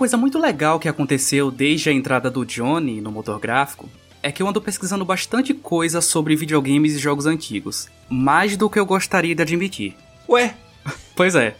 [0.00, 3.86] Uma coisa muito legal que aconteceu desde a entrada do Johnny no motor gráfico
[4.22, 7.86] é que eu ando pesquisando bastante coisa sobre videogames e jogos antigos.
[8.08, 9.94] Mais do que eu gostaria de admitir.
[10.26, 10.54] Ué?
[11.14, 11.54] Pois é.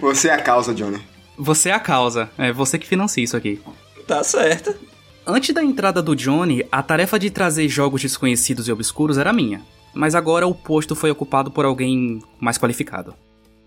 [0.00, 1.00] Você é a causa, Johnny.
[1.38, 2.28] Você é a causa.
[2.36, 3.60] É você que financia isso aqui.
[4.04, 4.74] Tá certo.
[5.24, 9.62] Antes da entrada do Johnny, a tarefa de trazer jogos desconhecidos e obscuros era minha.
[9.94, 13.14] Mas agora o posto foi ocupado por alguém mais qualificado.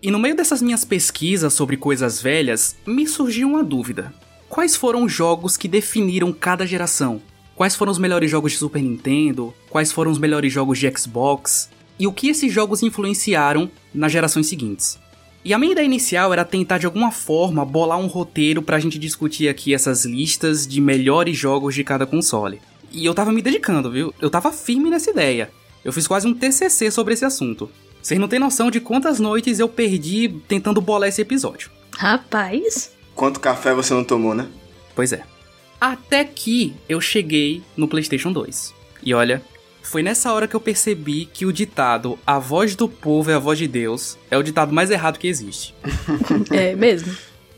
[0.02, 4.14] E no meio dessas minhas pesquisas sobre coisas velhas, me surgiu uma dúvida.
[4.48, 7.20] Quais foram os jogos que definiram cada geração?
[7.54, 9.52] Quais foram os melhores jogos de Super Nintendo?
[9.68, 11.68] Quais foram os melhores jogos de Xbox?
[11.98, 14.98] E o que esses jogos influenciaram nas gerações seguintes?
[15.44, 18.98] E a minha ideia inicial era tentar de alguma forma bolar um roteiro pra gente
[18.98, 22.62] discutir aqui essas listas de melhores jogos de cada console.
[22.90, 24.14] E eu tava me dedicando, viu?
[24.18, 25.50] Eu tava firme nessa ideia.
[25.84, 27.70] Eu fiz quase um TCC sobre esse assunto.
[28.02, 31.70] Vocês não têm noção de quantas noites eu perdi tentando bolar esse episódio.
[31.96, 32.92] Rapaz.
[33.14, 34.48] Quanto café você não tomou, né?
[34.94, 35.22] Pois é.
[35.80, 38.74] Até que eu cheguei no PlayStation 2.
[39.02, 39.42] E olha,
[39.82, 43.38] foi nessa hora que eu percebi que o ditado A voz do povo é a
[43.38, 45.74] voz de Deus é o ditado mais errado que existe.
[46.50, 47.14] é mesmo?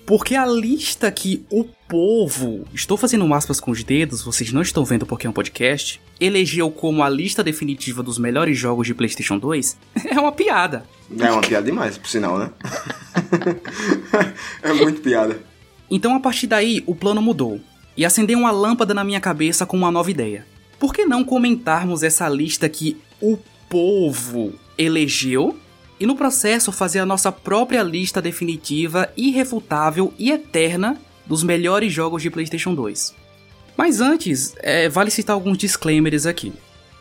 [0.06, 4.82] Porque a lista que o povo, estou fazendo aspas com os dedos, vocês não estão
[4.82, 9.36] vendo porque é um podcast, elegeu como a lista definitiva dos melhores jogos de PlayStation
[9.36, 9.76] 2
[10.08, 10.86] é uma piada.
[11.20, 12.50] É uma piada demais, por sinal, né?
[14.62, 15.38] é muito piada.
[15.90, 17.60] Então a partir daí o plano mudou
[17.94, 20.46] e acendeu uma lâmpada na minha cabeça com uma nova ideia.
[20.80, 23.36] Por que não comentarmos essa lista que o
[23.68, 25.58] povo elegeu
[26.00, 32.22] e no processo fazer a nossa própria lista definitiva, irrefutável e eterna dos melhores jogos
[32.22, 33.15] de PlayStation 2?
[33.77, 36.53] Mas antes, é, vale citar alguns disclaimers aqui.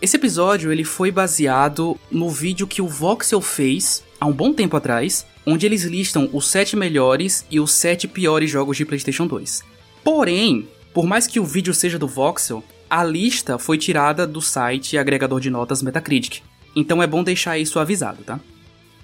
[0.02, 4.76] Esse episódio ele foi baseado no vídeo que o Voxel fez há um bom tempo
[4.76, 9.64] atrás, onde eles listam os 7 melhores e os 7 piores jogos de PlayStation 2.
[10.04, 14.98] Porém, por mais que o vídeo seja do Voxel, a lista foi tirada do site
[14.98, 16.42] agregador de notas Metacritic.
[16.76, 18.40] Então é bom deixar isso avisado, tá?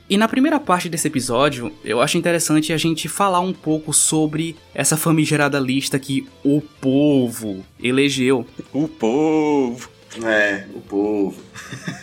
[0.10, 4.56] E na primeira parte desse episódio, eu acho interessante a gente falar um pouco sobre
[4.74, 8.48] essa famigerada lista que o povo elegeu.
[8.72, 9.90] O povo!
[10.24, 11.42] É, o povo.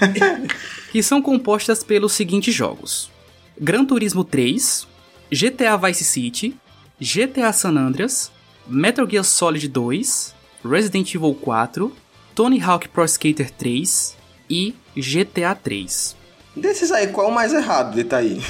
[0.93, 3.11] que são compostas pelos seguintes jogos:
[3.59, 4.87] Gran Turismo 3,
[5.33, 6.55] GTA Vice City,
[7.01, 8.31] GTA San Andreas,
[8.67, 11.91] Metal Gear Solid 2, Resident Evil 4,
[12.35, 14.15] Tony Hawk Pro Skater 3
[14.51, 16.24] e GTA 3.
[16.57, 18.41] Desses aí, qual o mais errado de tá aí?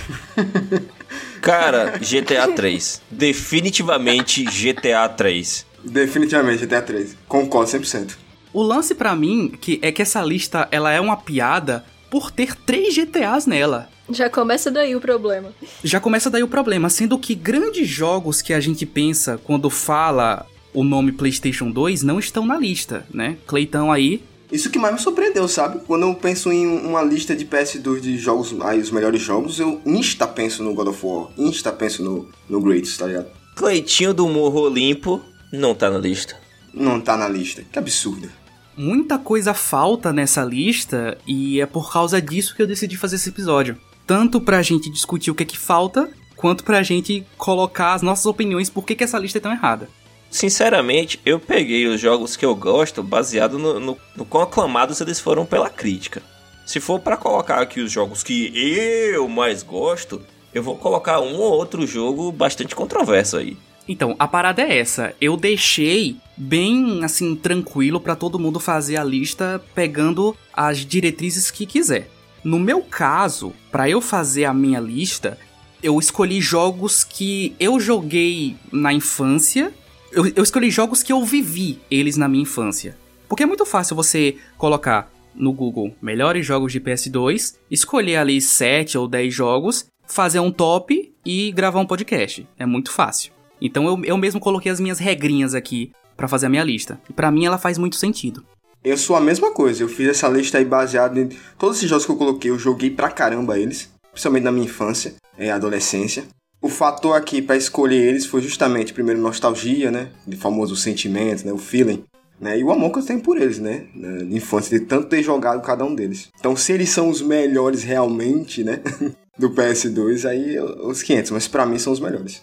[1.41, 3.03] Cara, GTA 3.
[3.11, 5.67] Definitivamente GTA 3.
[5.83, 7.17] Definitivamente GTA 3.
[7.27, 8.17] Concordo 100%.
[8.53, 12.55] O lance para mim que é que essa lista ela é uma piada por ter
[12.55, 13.89] três GTAs nela.
[14.11, 15.53] Já começa daí o problema.
[15.83, 20.47] Já começa daí o problema, sendo que grandes jogos que a gente pensa quando fala
[20.73, 23.37] o nome PlayStation 2 não estão na lista, né?
[23.47, 24.23] Cleitão aí.
[24.55, 25.81] Isso que mais me surpreendeu, sabe?
[25.85, 29.83] Quando eu penso em uma lista de PS2 de jogos, aí os melhores jogos, eu
[29.85, 33.27] insta penso no God of War, insta penso no, no Greats, tá ligado?
[33.57, 35.21] Cleitinho do Morro Olimpo
[35.53, 36.37] não tá na lista.
[36.73, 37.65] Não tá na lista.
[37.73, 38.31] Que absurdo.
[38.77, 43.31] Muita coisa falta nessa lista e é por causa disso que eu decidi fazer esse
[43.31, 43.77] episódio.
[44.07, 48.27] Tanto pra gente discutir o que é que falta, quanto pra gente colocar as nossas
[48.27, 49.89] opiniões por que, que essa lista é tão errada.
[50.35, 55.21] Sinceramente, eu peguei os jogos que eu gosto baseado no, no, no quão aclamados eles
[55.21, 56.21] foram pela crítica.
[56.67, 60.21] Se for para colocar aqui os jogos que eu mais gosto,
[60.53, 63.57] eu vou colocar um ou outro jogo bastante controverso aí.
[63.87, 65.15] Então, a parada é essa.
[65.21, 71.65] Eu deixei bem assim tranquilo para todo mundo fazer a lista pegando as diretrizes que
[71.65, 72.11] quiser.
[72.43, 75.39] No meu caso, para eu fazer a minha lista,
[75.81, 79.73] eu escolhi jogos que eu joguei na infância
[80.15, 82.97] eu, eu escolhi jogos que eu vivi eles na minha infância.
[83.29, 88.97] Porque é muito fácil você colocar no Google melhores jogos de PS2, escolher ali 7
[88.97, 92.47] ou 10 jogos, fazer um top e gravar um podcast.
[92.59, 93.33] É muito fácil.
[93.61, 97.01] Então eu, eu mesmo coloquei as minhas regrinhas aqui para fazer a minha lista.
[97.11, 98.45] E para mim ela faz muito sentido.
[98.85, 102.05] Eu sou a mesma coisa, eu fiz essa lista aí baseada em todos esses jogos
[102.05, 106.25] que eu coloquei, eu joguei pra caramba eles, principalmente na minha infância e adolescência.
[106.65, 110.09] O fator aqui para escolher eles foi justamente, primeiro, nostalgia, né?
[110.27, 111.53] De famoso sentimento, né?
[111.53, 112.03] O feeling.
[112.41, 112.59] Né?
[112.59, 113.85] E o amor que eu tenho por eles, né?
[113.95, 116.31] De infância, de tanto ter jogado cada um deles.
[116.41, 118.81] Então, se eles são os melhores realmente, né?
[119.39, 122.43] Do PS2, aí os 500, mas para mim são os melhores.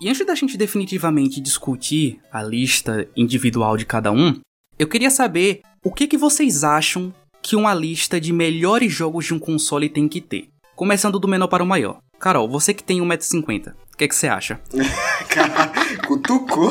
[0.00, 4.40] E antes da gente definitivamente discutir a lista individual de cada um,
[4.76, 9.32] eu queria saber o que, que vocês acham que uma lista de melhores jogos de
[9.32, 10.48] um console tem que ter.
[10.74, 12.00] Começando do menor para o maior.
[12.18, 14.60] Carol, você que tem 1,50m, O que, que você acha?
[16.06, 16.70] Cutucou.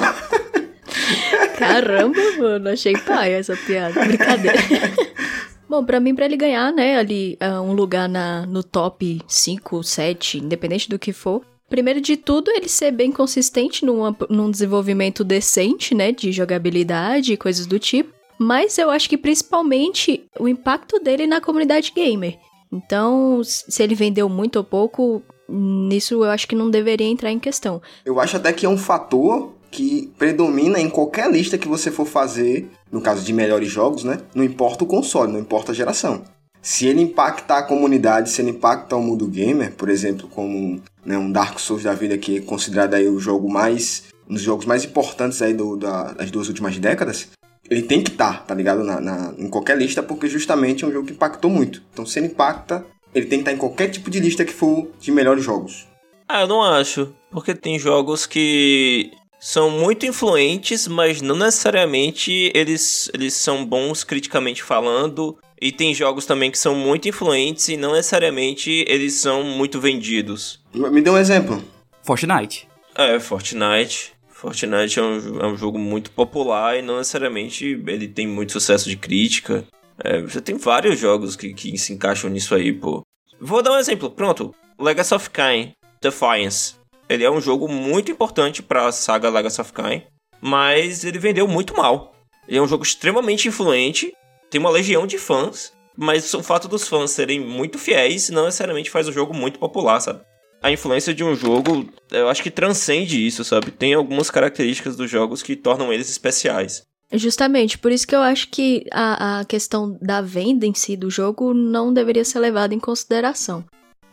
[1.58, 4.04] Caramba, mano, achei pai essa piada.
[4.06, 4.58] Brincadeira.
[5.70, 9.84] Bom, pra mim, pra ele ganhar, né, ali, uh, um lugar na, no top 5,
[9.84, 15.24] 7, independente do que for, primeiro de tudo, ele ser bem consistente num, num desenvolvimento
[15.24, 18.14] decente, né, de jogabilidade e coisas do tipo.
[18.38, 22.38] Mas eu acho que principalmente o impacto dele na comunidade gamer.
[22.72, 25.24] Então, se ele vendeu muito ou pouco,
[25.54, 27.82] nisso eu acho que não deveria entrar em questão.
[28.06, 32.06] Eu acho até que é um fator que predomina em qualquer lista que você for
[32.06, 34.20] fazer, no caso de melhores jogos, né?
[34.36, 36.24] Não importa o console, não importa a geração.
[36.62, 41.18] Se ele impactar a comunidade, se ele impactar o mundo gamer, por exemplo, como né,
[41.18, 44.66] um Dark Souls da vida que é considerado aí o jogo mais um dos jogos
[44.66, 47.30] mais importantes aí do, da, das duas últimas décadas,
[47.70, 48.84] ele tem que estar, tá, tá ligado?
[48.84, 51.82] Na, na, em qualquer lista, porque justamente é um jogo que impactou muito.
[51.92, 54.88] Então, se ele impacta, ele tem que estar em qualquer tipo de lista que for
[55.00, 55.88] de melhores jogos.
[56.28, 57.14] Ah, eu não acho.
[57.30, 64.64] Porque tem jogos que são muito influentes, mas não necessariamente eles, eles são bons criticamente
[64.64, 65.38] falando.
[65.62, 70.62] E tem jogos também que são muito influentes e não necessariamente eles são muito vendidos.
[70.74, 71.64] Me dê um exemplo.
[72.04, 72.68] Fortnite.
[72.96, 74.14] É, Fortnite.
[74.30, 78.90] Fortnite é um, é um jogo muito popular e não necessariamente ele tem muito sucesso
[78.90, 79.66] de crítica.
[80.04, 83.02] É, você tem vários jogos que, que se encaixam nisso aí, pô.
[83.40, 84.12] Vou dar um exemplo.
[84.12, 84.54] Pronto.
[84.78, 86.76] Legacy of Kain, Defiance.
[87.08, 90.04] Ele é um jogo muito importante para a saga Legacy of Kain,
[90.42, 92.14] mas ele vendeu muito mal.
[92.48, 94.12] Ele é um jogo extremamente influente,
[94.50, 98.90] tem uma legião de fãs, mas o fato dos fãs serem muito fiéis não necessariamente
[98.90, 100.22] faz o jogo muito popular, sabe?
[100.62, 103.70] A influência de um jogo, eu acho que transcende isso, sabe?
[103.70, 106.84] Tem algumas características dos jogos que tornam eles especiais.
[107.14, 111.12] Justamente, por isso que eu acho que a, a questão da venda em si do
[111.12, 113.64] jogo não deveria ser levada em consideração.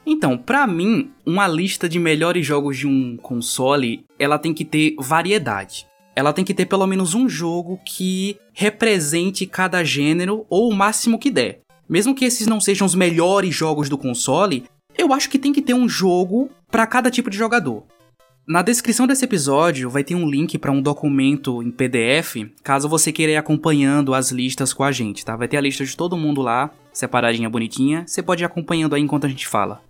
[0.05, 4.94] Então, para mim, uma lista de melhores jogos de um console, ela tem que ter
[4.99, 5.87] variedade.
[6.14, 11.19] Ela tem que ter pelo menos um jogo que represente cada gênero ou o máximo
[11.19, 11.61] que der.
[11.88, 14.64] Mesmo que esses não sejam os melhores jogos do console,
[14.96, 17.82] eu acho que tem que ter um jogo para cada tipo de jogador.
[18.50, 23.12] Na descrição desse episódio vai ter um link para um documento em PDF, caso você
[23.12, 25.37] queira ir acompanhando as listas com a gente, tá?
[25.37, 29.02] Vai ter a lista de todo mundo lá, separadinha bonitinha, você pode ir acompanhando aí
[29.02, 29.81] enquanto a gente fala.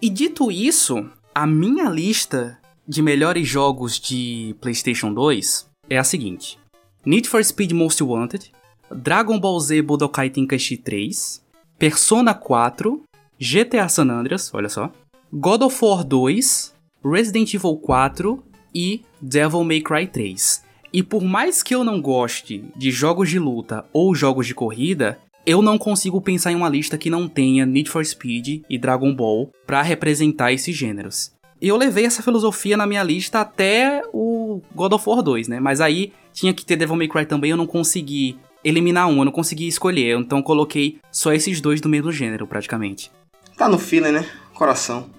[0.00, 2.58] E dito isso, a minha lista
[2.88, 6.58] de melhores jogos de PlayStation 2 é a seguinte:
[7.04, 8.50] Need for Speed Most Wanted,
[8.90, 11.42] Dragon Ball Z Budokai Tenkaichi 3,
[11.78, 13.02] Persona 4,
[13.38, 14.90] GTA San Andreas, olha só,
[15.30, 16.77] God of War 2,
[17.10, 18.42] Resident Evil 4
[18.74, 20.64] e Devil May Cry 3.
[20.92, 25.18] E por mais que eu não goste de jogos de luta ou jogos de corrida,
[25.44, 29.14] eu não consigo pensar em uma lista que não tenha Need for Speed e Dragon
[29.14, 31.32] Ball para representar esses gêneros.
[31.60, 35.58] E eu levei essa filosofia na minha lista até o God of War 2, né?
[35.58, 39.24] Mas aí tinha que ter Devil May Cry também, eu não consegui eliminar um, eu
[39.24, 43.10] não consegui escolher, então coloquei só esses dois do mesmo gênero, praticamente.
[43.56, 44.26] Tá no feeling, né?
[44.54, 45.10] Coração.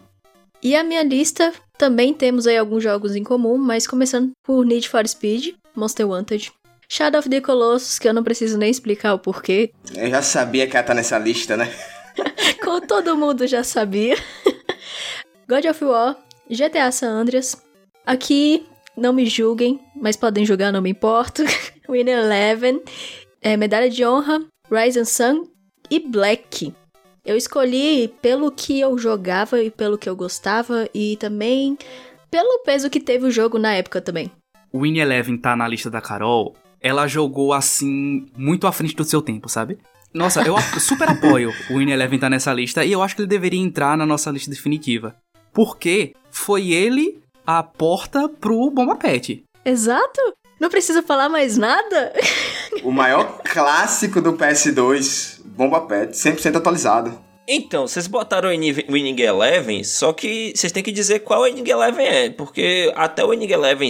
[0.62, 4.90] E a minha lista também temos aí alguns jogos em comum, mas começando por Need
[4.90, 6.52] for Speed, Monster Wanted,
[6.90, 9.72] Shadow of the Colossus, que eu não preciso nem explicar o porquê.
[9.96, 11.72] Eu já sabia que ela tá nessa lista, né?
[12.62, 14.18] Como todo mundo já sabia.
[15.48, 16.18] God of War,
[16.50, 17.56] GTA San Andreas.
[18.06, 18.66] Aqui,
[18.98, 21.44] não me julguem, mas podem julgar, não me importo.
[21.88, 22.82] Winner Eleven,
[23.42, 25.48] é, Medalha de Honra, Rise and Sun
[25.90, 26.74] e Black.
[27.26, 31.78] Eu escolhi pelo que eu jogava e pelo que eu gostava e também
[32.32, 34.32] pelo peso que teve o jogo na época também.
[34.72, 39.04] O Win Eleven tá na lista da Carol ela jogou assim, muito à frente do
[39.04, 39.78] seu tempo, sabe?
[40.14, 43.28] Nossa, eu super apoio o Win Eleven tá nessa lista e eu acho que ele
[43.28, 45.16] deveria entrar na nossa lista definitiva.
[45.54, 49.44] Porque foi ele a porta pro Bomba Pet.
[49.66, 50.22] Exato!
[50.60, 52.14] Não precisa falar mais nada?
[52.84, 57.20] O maior clássico do PS2, Bomba Pet, 100% atualizado.
[57.46, 62.06] Então, vocês botaram o Winning Eleven, só que vocês têm que dizer qual Winning Eleven
[62.06, 63.90] é, porque até o Winning Eleven,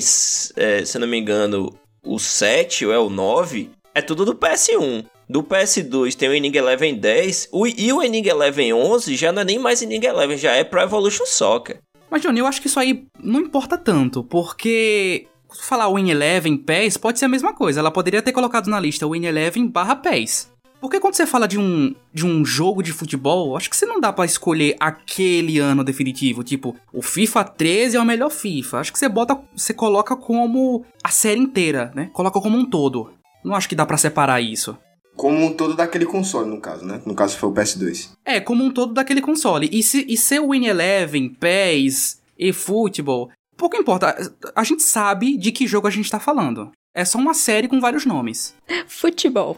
[0.55, 1.71] é, se não me engano,
[2.03, 5.05] o 7 ou é o 9, é tudo do PS1.
[5.29, 9.43] Do PS2 tem o Inning Eleven 10 o, e o Inning Eleven 11 já não
[9.43, 11.81] é nem mais Inning Eleven, já é Pro Evolution Soccer.
[12.09, 15.27] Mas, Johnny, eu acho que isso aí não importa tanto, porque
[15.61, 17.79] falar Win Eleven PES pode ser a mesma coisa.
[17.79, 20.49] Ela poderia ter colocado na lista Win Eleven barra PES.
[20.81, 23.99] Porque quando você fala de um, de um jogo de futebol, acho que você não
[23.99, 26.43] dá para escolher aquele ano definitivo.
[26.43, 28.79] Tipo, o FIFA 13 é o melhor FIFA.
[28.79, 32.09] Acho que você bota, você coloca como a série inteira, né?
[32.13, 33.11] Coloca como um todo.
[33.43, 34.77] Não acho que dá para separar isso.
[35.15, 37.01] Como um todo daquele console, no caso, né?
[37.05, 38.11] No caso foi o PS2.
[38.23, 39.69] É, como um todo daquele console.
[39.71, 44.15] E, se, e ser Win Eleven, PES e Football Pouco importa,
[44.55, 46.71] a gente sabe de que jogo a gente tá falando.
[46.99, 48.53] É só uma série com vários nomes.
[48.85, 49.55] Futebol.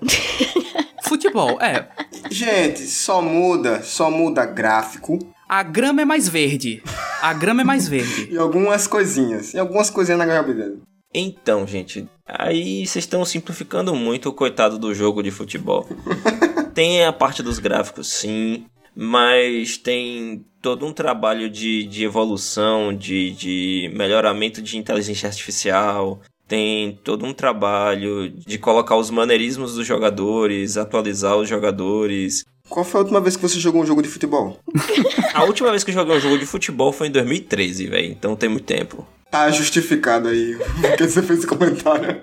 [1.02, 1.90] Futebol, é.
[2.30, 5.18] Gente, só muda, só muda gráfico
[5.50, 6.84] A grama é mais verde.
[7.20, 8.28] A grama é mais verde.
[8.32, 9.56] e algumas coisinhas.
[9.56, 10.82] E algumas coisinhas na jogabilidade.
[11.12, 15.90] Então, gente, aí vocês estão simplificando muito o coitado do jogo de futebol.
[16.76, 23.32] tem a parte dos gráficos, sim, mas tem todo um trabalho de, de evolução, de,
[23.32, 26.22] de melhoramento de inteligência artificial.
[26.51, 32.43] Tem todo um trabalho de colocar os maneirismos dos jogadores, atualizar os jogadores.
[32.67, 34.60] Qual foi a última vez que você jogou um jogo de futebol?
[35.34, 38.12] A última vez que eu joguei um jogo de futebol foi em 2013, velho.
[38.12, 39.08] Então tem muito tempo.
[39.31, 42.22] Tá justificado aí porque você fez esse comentário.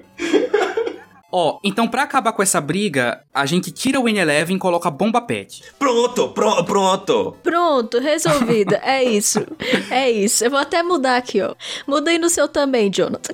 [1.31, 5.21] Ó, então pra acabar com essa briga, a gente tira o N11 e coloca Bomba
[5.21, 5.63] Pet.
[5.79, 7.37] Pronto, pro, pronto.
[7.43, 8.77] Pronto, resolvido.
[8.89, 9.47] É isso.
[9.91, 10.45] É isso.
[10.45, 11.55] Eu vou até mudar aqui, ó.
[11.87, 13.33] Mudei no seu também, Jonathan.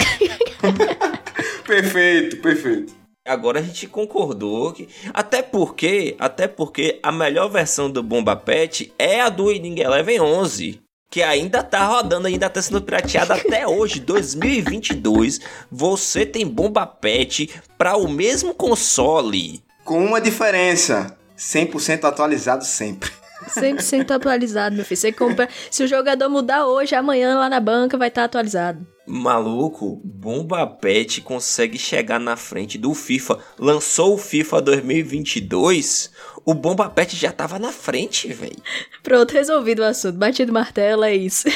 [1.64, 2.94] Perfeito, perfeito.
[3.26, 4.88] Agora a gente concordou que.
[5.12, 6.14] Até porque.
[6.18, 10.83] Até porque a melhor versão do Bomba Pet é a do Winning Eleven 11.
[11.14, 15.38] Que ainda tá rodando, ainda tá sendo pirateada até hoje, 2022.
[15.70, 19.62] Você tem Bomba Pet para o mesmo console.
[19.84, 23.12] Com uma diferença: 100% atualizado sempre.
[23.48, 25.00] 100% atualizado, meu filho.
[25.00, 25.48] Você compra.
[25.70, 28.84] Se o jogador mudar hoje, amanhã lá na banca vai estar atualizado.
[29.06, 33.38] Maluco, Bomba Pet consegue chegar na frente do FIFA.
[33.58, 36.10] Lançou o FIFA 2022,
[36.44, 38.56] o Bomba Pet já tava na frente, velho.
[39.02, 40.18] Pronto, resolvido o assunto.
[40.18, 41.48] Batido martelo, é isso.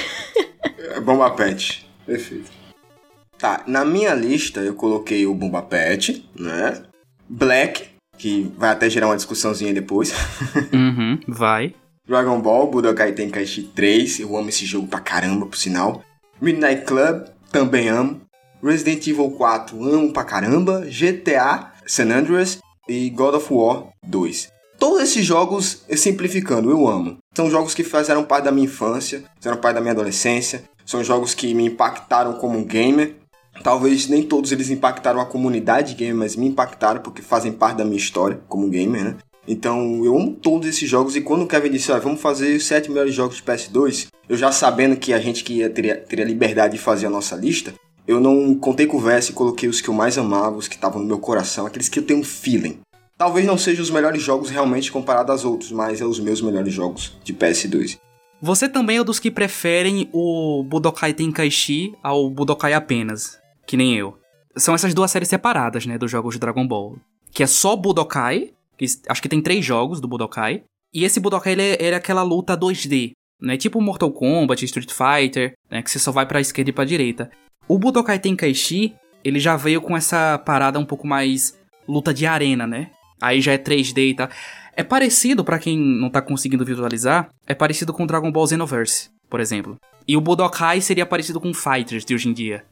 [0.79, 1.89] É Bomba Pet.
[2.07, 2.51] Perfeito.
[3.39, 6.83] Tá, na minha lista eu coloquei o Bomba Pet, né?
[7.29, 10.13] Black, que vai até gerar uma discussãozinha depois.
[10.73, 11.75] Uhum, vai.
[12.07, 16.03] Dragon Ball, Budokai Tenkaichi 3, eu amo esse jogo pra caramba, por sinal.
[16.41, 18.21] Midnight Club, também amo.
[18.63, 20.85] Resident Evil 4, amo pra caramba.
[20.87, 24.53] GTA, San Andreas e God of War 2.
[24.79, 27.19] Todos esses jogos, simplificando, eu amo.
[27.35, 30.65] São jogos que fizeram parte da minha infância, fizeram parte da minha adolescência.
[30.87, 33.17] São jogos que me impactaram como um gamer.
[33.63, 37.85] Talvez nem todos eles impactaram a comunidade gamer, mas me impactaram porque fazem parte da
[37.85, 39.17] minha história como gamer, né?
[39.49, 42.67] Então eu amo todos esses jogos e quando o Kevin disse, ah, vamos fazer os
[42.67, 46.75] 7 melhores jogos de PS2, eu já sabendo que a gente ia, teria, teria liberdade
[46.75, 47.73] de fazer a nossa lista,
[48.07, 51.09] eu não contei conversa e coloquei os que eu mais amava, os que estavam no
[51.09, 52.79] meu coração, aqueles que eu tenho um feeling.
[53.17, 56.73] Talvez não sejam os melhores jogos realmente comparado aos outros, mas é os meus melhores
[56.73, 57.99] jogos de PS2.
[58.41, 64.17] Você também é dos que preferem o Budokai Tenkaichi ao Budokai apenas, que nem eu.
[64.57, 66.97] São essas duas séries separadas, né, dos jogos de Dragon Ball.
[67.33, 70.63] Que é só Budokai, que acho que tem três jogos do Budokai.
[70.95, 73.11] E esse Budokai, ele é, é aquela luta 2D,
[73.43, 76.85] né, tipo Mortal Kombat, Street Fighter, né, que você só vai pra esquerda e pra
[76.85, 77.31] direita.
[77.67, 82.67] O Budokai Tenkaichi, ele já veio com essa parada um pouco mais luta de arena,
[82.67, 82.91] né?
[83.21, 84.29] Aí já é 3D e tal.
[84.75, 89.41] É parecido, pra quem não tá conseguindo visualizar, é parecido com Dragon Ball Xenoverse, por
[89.41, 89.77] exemplo.
[90.07, 92.65] E o Budokai seria parecido com Fighters de hoje em dia.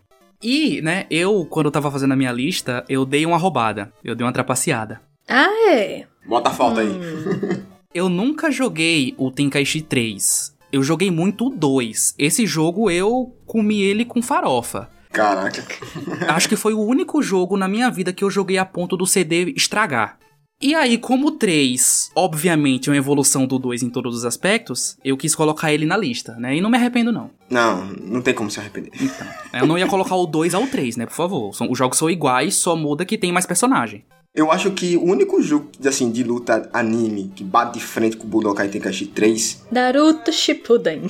[0.42, 3.92] E, né, eu, quando eu tava fazendo a minha lista, eu dei uma roubada.
[4.04, 5.00] Eu dei uma trapaceada.
[5.28, 6.06] Ah, é?
[6.26, 6.88] Bota a falta aí.
[7.92, 10.54] Eu nunca joguei o Tenkaichi 3.
[10.70, 12.14] Eu joguei muito o 2.
[12.18, 14.90] Esse jogo eu comi ele com farofa.
[15.10, 15.64] Caraca.
[16.28, 19.06] Acho que foi o único jogo na minha vida que eu joguei a ponto do
[19.06, 20.18] CD estragar.
[20.60, 24.98] E aí, como o 3, obviamente, é uma evolução do 2 em todos os aspectos,
[25.04, 26.56] eu quis colocar ele na lista, né?
[26.56, 27.30] E não me arrependo, não.
[27.48, 28.90] Não, não tem como se arrepender.
[29.00, 31.06] Então, eu não ia colocar o 2 ao 3, né?
[31.06, 31.50] Por favor.
[31.50, 34.04] Os jogos são iguais, só muda que tem mais personagem.
[34.36, 38.24] Eu acho que o único jogo assim, de luta anime que bate de frente com
[38.24, 41.04] o Budokai Tenkaichi 3 Naruto Shippuden.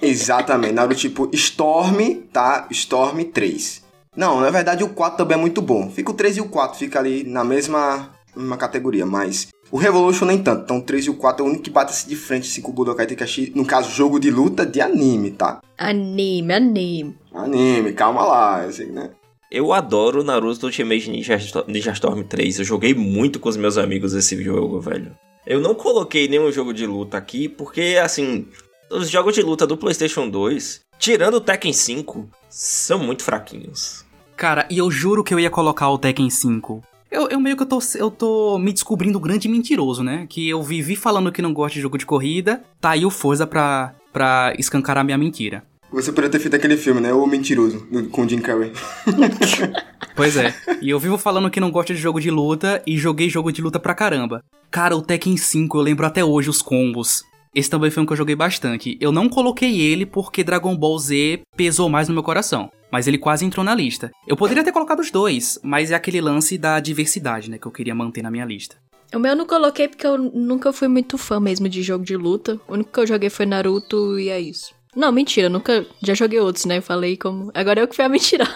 [0.00, 2.68] Exatamente, Naruto tipo Storm, tá?
[2.70, 3.82] Storm 3.
[4.16, 5.90] Não, na verdade o 4 também é muito bom.
[5.90, 10.26] Fica o 3 e o 4, fica ali na mesma, mesma categoria, mas o Revolution
[10.26, 10.62] nem tanto.
[10.62, 12.62] Então o 3 e o 4 é o único que bate assim de frente assim,
[12.62, 15.60] com o Budokai Tenkaichi, no caso jogo de luta de anime, tá?
[15.76, 17.18] Anime, anime.
[17.34, 19.10] Anime, calma lá, assim, né?
[19.50, 22.58] Eu adoro Naruto Ultimate Ninja, Ninja Storm 3.
[22.58, 25.16] Eu joguei muito com os meus amigos esse jogo, velho.
[25.46, 28.46] Eu não coloquei nenhum jogo de luta aqui, porque, assim,
[28.90, 34.04] os jogos de luta do PlayStation 2, tirando o Tekken 5, são muito fraquinhos.
[34.36, 36.82] Cara, e eu juro que eu ia colocar o Tekken 5.
[37.10, 40.26] Eu, eu meio que eu tô, eu tô me descobrindo grande mentiroso, né?
[40.28, 43.46] Que eu vivi falando que não gosto de jogo de corrida, tá aí o Forza
[43.46, 45.64] pra, pra escancarar minha mentira.
[45.90, 47.12] Você poderia ter feito aquele filme, né?
[47.12, 48.72] O Mentiroso, com o Jim Carrey.
[50.14, 50.52] Pois é.
[50.82, 53.62] e eu vivo falando que não gosto de jogo de luta e joguei jogo de
[53.62, 54.42] luta pra caramba.
[54.68, 57.22] Cara, o Tekken 5 eu lembro até hoje os combos.
[57.54, 58.98] esse também foi um que eu joguei bastante.
[59.00, 62.68] Eu não coloquei ele porque Dragon Ball Z pesou mais no meu coração.
[62.90, 64.10] Mas ele quase entrou na lista.
[64.26, 67.56] Eu poderia ter colocado os dois, mas é aquele lance da diversidade, né?
[67.56, 68.74] Que eu queria manter na minha lista.
[69.14, 72.16] O meu eu não coloquei porque eu nunca fui muito fã mesmo de jogo de
[72.16, 72.60] luta.
[72.66, 74.74] O único que eu joguei foi Naruto e é isso.
[74.98, 75.86] Não, mentira, nunca.
[76.02, 76.80] Já joguei outros, né?
[76.80, 77.52] Falei como.
[77.54, 78.52] Agora eu que fui a mentirosa.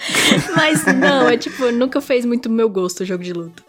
[0.56, 3.62] Mas não, é tipo, nunca fez muito meu gosto o jogo de luta.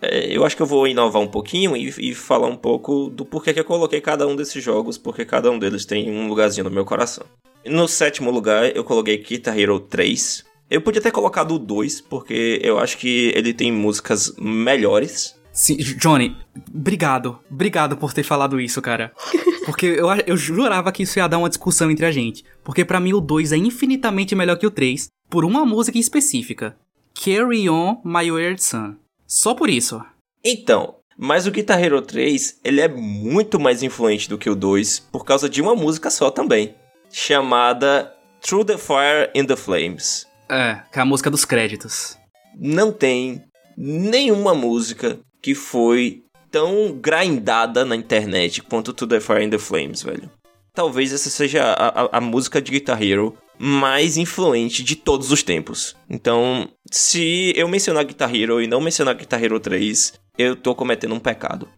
[0.00, 3.26] É, eu acho que eu vou inovar um pouquinho e, e, falar um pouco do
[3.26, 6.64] porquê que eu coloquei cada um desses jogos, porque cada um deles tem um lugarzinho
[6.64, 7.26] no meu coração.
[7.66, 10.46] No sétimo lugar, eu coloquei Guitar Hero 3.
[10.70, 15.38] Eu podia ter colocado o 2, porque eu acho que ele tem músicas melhores.
[15.60, 16.34] Sim, Johnny,
[16.74, 17.38] obrigado.
[17.50, 19.12] Obrigado por ter falado isso, cara.
[19.66, 22.42] Porque eu, eu jurava que isso ia dar uma discussão entre a gente.
[22.64, 26.78] Porque para mim o 2 é infinitamente melhor que o 3, por uma música específica.
[27.14, 28.94] Carry On My Weird Son.
[29.26, 30.02] Só por isso.
[30.42, 35.10] Então, mas o Guitar Hero 3, ele é muito mais influente do que o 2
[35.12, 36.74] por causa de uma música só também,
[37.12, 40.26] chamada Through the Fire and the Flames.
[40.48, 42.16] É, que é a música dos créditos.
[42.58, 43.44] Não tem
[43.76, 50.02] nenhuma música que foi tão grindada na internet quanto To The Fire and the Flames,
[50.02, 50.30] velho.
[50.72, 55.42] Talvez essa seja a, a, a música de Guitar Hero mais influente de todos os
[55.42, 55.94] tempos.
[56.08, 61.14] Então, se eu mencionar Guitar Hero e não mencionar Guitar Hero 3, eu tô cometendo
[61.14, 61.68] um pecado.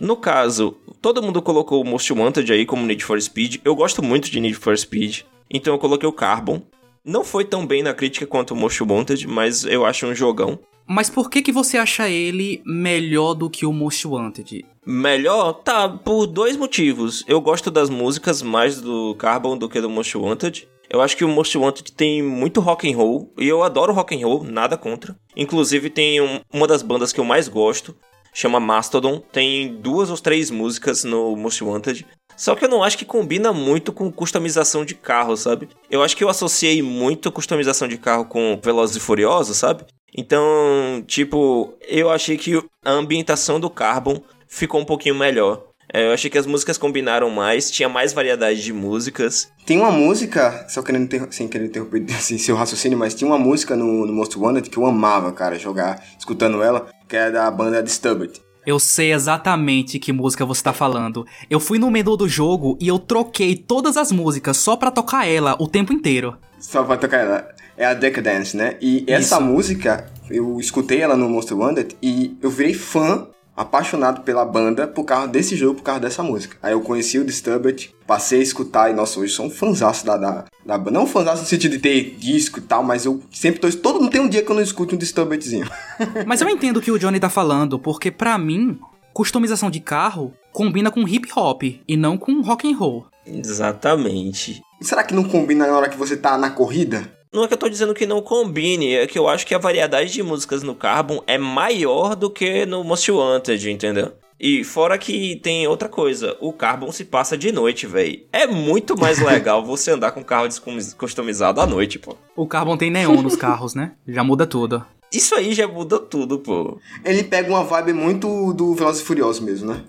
[0.00, 3.56] No caso, todo mundo colocou o Most Wanted aí como Need for Speed.
[3.64, 6.62] Eu gosto muito de Need for Speed, então eu coloquei o Carbon.
[7.04, 10.58] Não foi tão bem na crítica quanto o Most Wanted, mas eu acho um jogão.
[10.90, 14.64] Mas por que que você acha ele melhor do que o Most Wanted?
[14.86, 15.52] Melhor?
[15.52, 17.22] Tá, por dois motivos.
[17.28, 20.66] Eu gosto das músicas mais do Carbon do que do Most Wanted.
[20.88, 24.16] Eu acho que o Most Wanted tem muito rock and roll e eu adoro rock
[24.16, 25.14] and roll, nada contra.
[25.36, 27.94] Inclusive tem um, uma das bandas que eu mais gosto,
[28.32, 32.06] chama Mastodon, tem duas ou três músicas no Most Wanted.
[32.34, 35.68] Só que eu não acho que combina muito com customização de carro, sabe?
[35.90, 39.84] Eu acho que eu associei muito customização de carro com Velozes e Furiosos, sabe?
[40.16, 45.68] Então, tipo, eu achei que a ambientação do Carbon ficou um pouquinho melhor.
[45.92, 49.50] É, eu achei que as músicas combinaram mais, tinha mais variedade de músicas.
[49.64, 53.38] Tem uma música, só querendo ter, sem querer interromper assim, seu raciocínio, mas tinha uma
[53.38, 57.50] música no, no Most Wanted que eu amava, cara, jogar, escutando ela, que é da
[57.50, 58.40] banda Disturbed.
[58.66, 61.24] Eu sei exatamente que música você tá falando.
[61.48, 65.26] Eu fui no menu do jogo e eu troquei todas as músicas só pra tocar
[65.26, 66.36] ela o tempo inteiro.
[66.60, 67.48] Só pra tocar ela.
[67.78, 68.76] É a Decadence, né?
[68.80, 69.44] E essa Isso.
[69.44, 75.04] música, eu escutei ela no Most Wanted e eu virei fã apaixonado pela banda por
[75.04, 76.56] causa desse jogo, por causa dessa música.
[76.60, 80.16] Aí eu conheci o Disturbed, passei a escutar e, nossa, hoje sou um fanzaço da,
[80.16, 80.90] da, da banda.
[80.90, 83.70] Não um fanzaço no sentido de ter disco e tal, mas eu sempre tô...
[83.70, 85.68] Todo não tem um dia que eu não escute um Disturbedzinho.
[86.26, 88.78] mas eu entendo o que o Johnny tá falando, porque para mim,
[89.12, 93.06] customização de carro combina com hip hop e não com rock and roll.
[93.24, 94.62] Exatamente.
[94.80, 97.17] E será que não combina na hora que você tá na corrida?
[97.32, 99.58] Não é que eu tô dizendo que não combine, é que eu acho que a
[99.58, 104.12] variedade de músicas no Carbon é maior do que no Most Wanted, entendeu?
[104.40, 108.20] E fora que tem outra coisa, o Carbon se passa de noite, velho.
[108.32, 110.48] É muito mais legal você andar com carro
[110.96, 112.16] customizado à noite, pô.
[112.36, 113.92] O Carbon tem neon nos carros, né?
[114.06, 114.84] Já muda tudo.
[115.12, 116.78] Isso aí já muda tudo, pô.
[117.04, 119.82] Ele pega uma vibe muito do Velozes e Furiosos mesmo, né?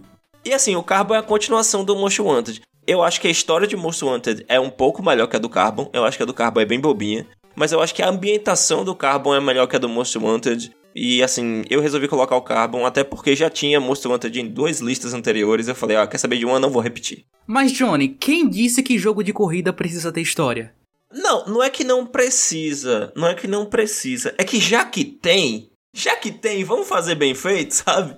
[0.43, 2.62] E assim, o Carbon é a continuação do Most Wanted.
[2.89, 5.47] Eu acho que a história de Most Wanted é um pouco melhor que a do
[5.47, 5.91] Carbon.
[5.93, 7.28] Eu acho que a do Carbon é bem bobinha.
[7.56, 10.75] Mas eu acho que a ambientação do Carbon é melhor que a do Most Wanted.
[10.95, 14.80] E assim, eu resolvi colocar o Carbon até porque já tinha Most Wanted em duas
[14.80, 15.67] listas anteriores.
[15.67, 16.60] Eu falei, ah, quer saber de uma?
[16.60, 17.25] Não vou repetir.
[17.45, 20.73] Mas, Johnny, quem disse que jogo de corrida precisa ter história?
[21.13, 23.13] Não, não é que não precisa.
[23.15, 24.34] Não é que não precisa.
[24.36, 28.17] É que já que tem, já que tem, vamos fazer bem feito, sabe?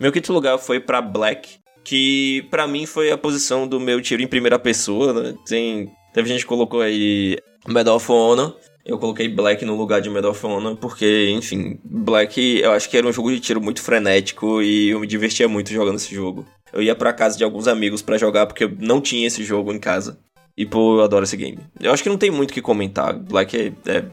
[0.00, 4.22] Meu quinto lugar foi para Black, que para mim foi a posição do meu tiro
[4.22, 5.34] em primeira pessoa, né?
[5.46, 8.56] Tem, teve gente que colocou aí Medal of Honor.
[8.84, 12.96] Eu coloquei Black no lugar de Medal of Honor porque, enfim, Black eu acho que
[12.96, 16.44] era um jogo de tiro muito frenético e eu me divertia muito jogando esse jogo.
[16.72, 19.72] Eu ia para casa de alguns amigos para jogar porque eu não tinha esse jogo
[19.72, 20.18] em casa.
[20.56, 21.58] E pô, eu adoro esse game.
[21.80, 23.14] Eu acho que não tem muito o que comentar.
[23.14, 24.04] Black é, é,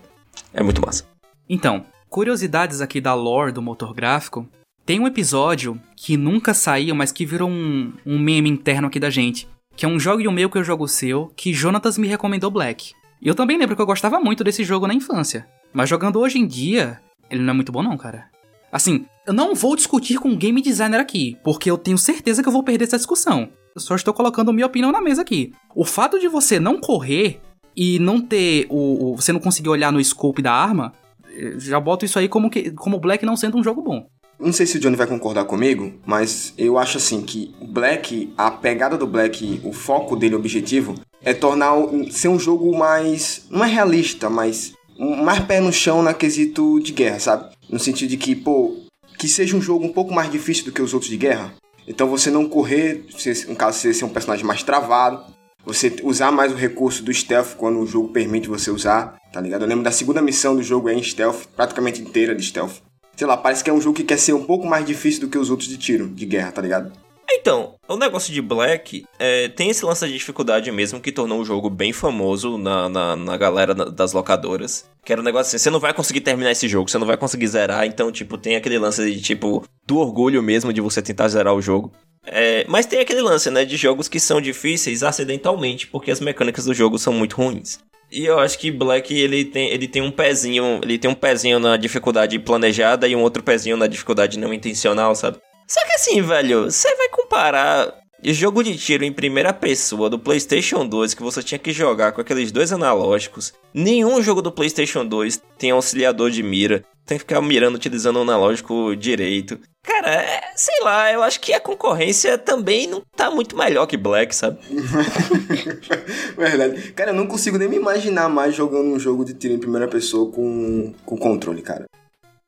[0.54, 1.06] é muito massa.
[1.50, 4.48] Então, curiosidades aqui da lore do motor gráfico.
[4.90, 9.12] Tem um episódio que nunca saiu, mas que virou um, um meme interno aqui da
[9.12, 9.48] gente.
[9.76, 12.50] Que é um jogo o meu que eu jogo o seu, que Jonatas me recomendou
[12.50, 12.94] Black.
[13.22, 15.48] E eu também lembro que eu gostava muito desse jogo na infância.
[15.72, 17.00] Mas jogando hoje em dia,
[17.30, 18.32] ele não é muito bom não, cara.
[18.72, 22.50] Assim, eu não vou discutir com um game designer aqui, porque eu tenho certeza que
[22.50, 23.48] eu vou perder essa discussão.
[23.76, 25.54] Eu só estou colocando minha opinião na mesa aqui.
[25.76, 27.40] O fato de você não correr
[27.76, 30.94] e não ter o, o você não conseguir olhar no scope da arma,
[31.28, 34.10] eh, já boto isso aí como que como Black não sendo um jogo bom.
[34.40, 38.34] Não sei se o Johnny vai concordar comigo, mas eu acho assim que o Black,
[38.38, 41.74] a pegada do Black, o foco dele, o objetivo, é tornar
[42.10, 43.46] ser um jogo mais.
[43.50, 47.50] não é realista, mas mais pé no chão na quesito de guerra, sabe?
[47.70, 48.78] No sentido de que, pô,
[49.18, 51.54] que seja um jogo um pouco mais difícil do que os outros de guerra.
[51.86, 53.06] Então você não correr,
[53.48, 55.34] no caso você ser um personagem mais travado,
[55.66, 59.64] você usar mais o recurso do stealth quando o jogo permite você usar, tá ligado?
[59.64, 62.78] Eu lembro da segunda missão do jogo é em stealth, praticamente inteira de stealth.
[63.20, 65.28] Sei lá, parece que é um jogo que quer ser um pouco mais difícil do
[65.28, 66.94] que os outros de tiro, de guerra, tá ligado?
[67.32, 71.46] Então, o negócio de Black é, tem esse lance de dificuldade mesmo que tornou o
[71.46, 74.90] jogo bem famoso na, na, na galera das locadoras.
[75.06, 77.18] Que era um negócio assim, você não vai conseguir terminar esse jogo, você não vai
[77.18, 81.28] conseguir zerar, então, tipo, tem aquele lance de, tipo, do orgulho mesmo de você tentar
[81.28, 81.92] zerar o jogo.
[82.26, 86.66] É, mas tem aquele lance, né, de jogos que são difíceis acidentalmente, porque as mecânicas
[86.66, 87.80] do jogo são muito ruins.
[88.12, 91.60] E eu acho que Black ele tem, ele tem um pezinho, ele tem um pezinho
[91.60, 95.38] na dificuldade planejada e um outro pezinho na dificuldade não intencional, sabe?
[95.70, 100.84] Só que assim, velho, você vai comparar jogo de tiro em primeira pessoa do PlayStation
[100.84, 103.54] 2 que você tinha que jogar com aqueles dois analógicos.
[103.72, 106.84] Nenhum jogo do PlayStation 2 tem auxiliador de mira.
[107.06, 109.60] Tem que ficar mirando utilizando o analógico direito.
[109.84, 113.96] Cara, é, sei lá, eu acho que a concorrência também não tá muito melhor que
[113.96, 114.58] Black, sabe?
[116.36, 116.94] Verdade.
[116.94, 119.88] Cara, eu não consigo nem me imaginar mais jogando um jogo de tiro em primeira
[119.88, 121.86] pessoa com, com controle, cara.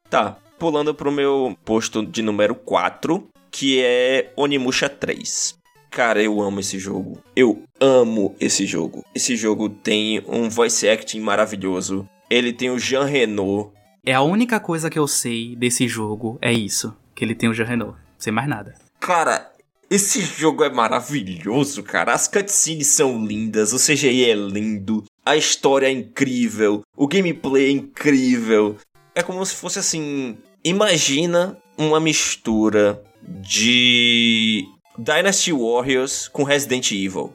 [0.10, 5.58] Tá, pulando pro meu posto de número 4, que é Onimusha 3.
[5.90, 7.18] Cara, eu amo esse jogo.
[7.36, 9.04] Eu amo esse jogo.
[9.16, 12.08] Esse jogo tem um voice acting maravilhoso.
[12.30, 13.72] Ele tem o Jean Renault.
[14.06, 16.96] É a única coisa que eu sei desse jogo, é isso.
[17.16, 17.98] Que ele tem o Jean Renault.
[18.20, 18.76] Sem mais nada.
[19.00, 19.52] Cara,
[19.90, 22.14] esse jogo é maravilhoso, cara.
[22.14, 27.72] As cutscenes são lindas, o CGI é lindo, a história é incrível, o gameplay é
[27.72, 28.78] incrível.
[29.16, 34.64] É como se fosse assim, Imagina uma mistura de
[34.96, 37.34] Dynasty Warriors com Resident Evil.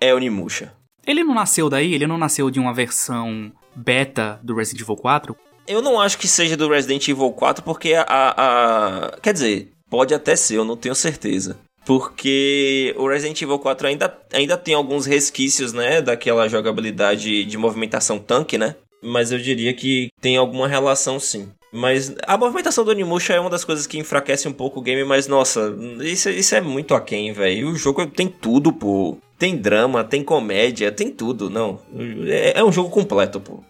[0.00, 0.72] É Onimusha.
[1.04, 1.92] Ele não nasceu daí?
[1.92, 5.36] Ele não nasceu de uma versão beta do Resident Evil 4?
[5.66, 9.20] Eu não acho que seja do Resident Evil 4 porque a, a, a...
[9.20, 11.58] Quer dizer, pode até ser, eu não tenho certeza.
[11.84, 16.00] Porque o Resident Evil 4 ainda, ainda tem alguns resquícios, né?
[16.00, 18.76] Daquela jogabilidade de movimentação tanque, né?
[19.02, 21.48] Mas eu diria que tem alguma relação sim.
[21.72, 25.04] Mas a movimentação do Onimusha é uma das coisas que enfraquece um pouco o game,
[25.04, 27.68] mas nossa, isso, isso é muito aquém, velho.
[27.70, 29.18] O jogo tem tudo, pô.
[29.38, 31.78] Tem drama, tem comédia, tem tudo, não.
[32.26, 33.62] É, é um jogo completo, pô.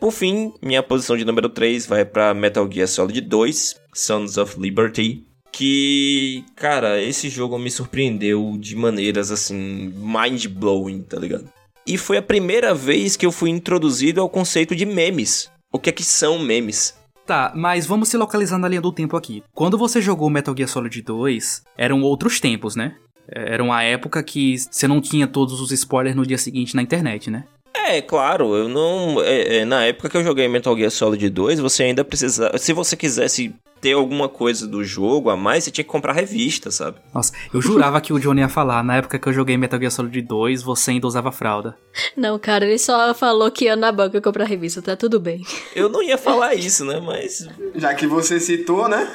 [0.00, 4.60] Por fim, minha posição de número 3 vai para Metal Gear Solid 2, Sons of
[4.60, 5.24] Liberty.
[5.52, 11.48] Que, cara, esse jogo me surpreendeu de maneiras assim, mind-blowing, tá ligado?
[11.86, 15.50] E foi a primeira vez que eu fui introduzido ao conceito de memes.
[15.72, 16.96] O que é que são memes?
[17.26, 19.42] Tá, mas vamos se localizar na linha do tempo aqui.
[19.54, 22.96] Quando você jogou Metal Gear Solid 2, eram outros tempos, né?
[23.28, 26.82] É, era uma época que você não tinha todos os spoilers no dia seguinte na
[26.82, 27.44] internet, né?
[27.92, 29.22] É, claro, eu não.
[29.22, 32.56] É, é, na época que eu joguei Metal Gear Solid 2, você ainda precisava.
[32.56, 36.70] Se você quisesse ter alguma coisa do jogo a mais, você tinha que comprar revista,
[36.70, 36.98] sabe?
[37.12, 38.82] Nossa, eu jurava que o Johnny ia falar.
[38.82, 41.76] Na época que eu joguei Metal Gear Solid 2, você ainda usava fralda.
[42.16, 45.42] Não, cara, ele só falou que ia na banca comprar revista, tá tudo bem.
[45.76, 46.98] Eu não ia falar isso, né?
[46.98, 47.46] Mas.
[47.74, 49.06] Já que você citou, né?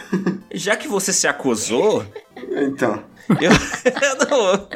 [0.54, 2.06] Já que você se acusou.
[2.36, 3.02] Então.
[3.42, 4.68] Eu, eu não.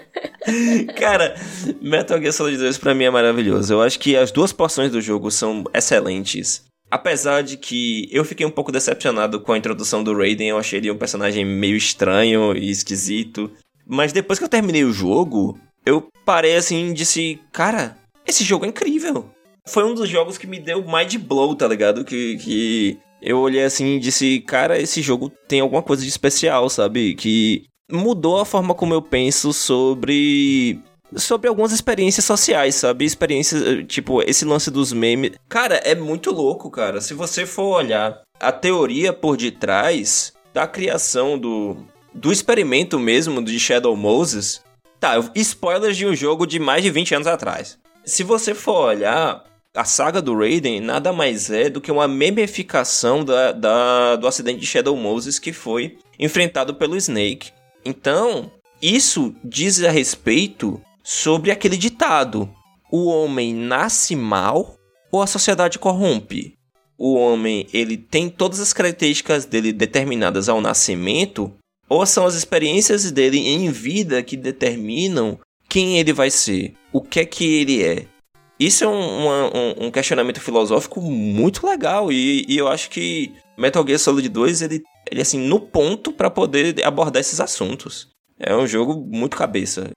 [0.98, 1.36] Cara,
[1.82, 3.74] Metal Gear Solid 2 pra mim é maravilhoso.
[3.74, 6.64] Eu acho que as duas porções do jogo são excelentes.
[6.90, 10.80] Apesar de que eu fiquei um pouco decepcionado com a introdução do Raiden, eu achei
[10.80, 13.50] ele um personagem meio estranho e esquisito.
[13.88, 18.66] Mas depois que eu terminei o jogo, eu parei assim e disse: Cara, esse jogo
[18.66, 19.30] é incrível.
[19.68, 22.04] Foi um dos jogos que me deu mind blow, tá ligado?
[22.04, 26.70] Que, que eu olhei assim e disse: Cara, esse jogo tem alguma coisa de especial,
[26.70, 27.16] sabe?
[27.16, 30.80] Que mudou a forma como eu penso sobre
[31.16, 33.04] sobre algumas experiências sociais, sabe?
[33.04, 35.32] Experiências, eh, tipo, esse lance dos memes.
[35.50, 37.02] Cara, é muito louco, cara.
[37.02, 41.78] Se você for olhar a teoria por detrás da criação do,
[42.14, 44.62] do experimento mesmo de Shadow Moses.
[45.00, 47.78] Tá, spoilers de um jogo de mais de 20 anos atrás.
[48.04, 49.44] Se você for olhar,
[49.76, 54.60] a saga do Raiden nada mais é do que uma memificação da, da, do acidente
[54.60, 57.52] de Shadow Moses que foi enfrentado pelo Snake.
[57.84, 62.50] Então, isso diz a respeito sobre aquele ditado:
[62.92, 64.76] o homem nasce mal
[65.12, 66.54] ou a sociedade corrompe?
[66.98, 71.52] O homem, ele tem todas as características dele determinadas ao nascimento
[71.90, 77.22] ou são as experiências dele em vida que determinam quem ele vai ser, o que
[77.22, 78.06] é que ele é?
[78.60, 83.86] Isso é um, um, um questionamento filosófico muito legal e, e, eu acho que Metal
[83.86, 88.10] Gear Solid 2 ele ele assim no ponto para poder abordar esses assuntos.
[88.40, 89.92] É um jogo muito cabeça.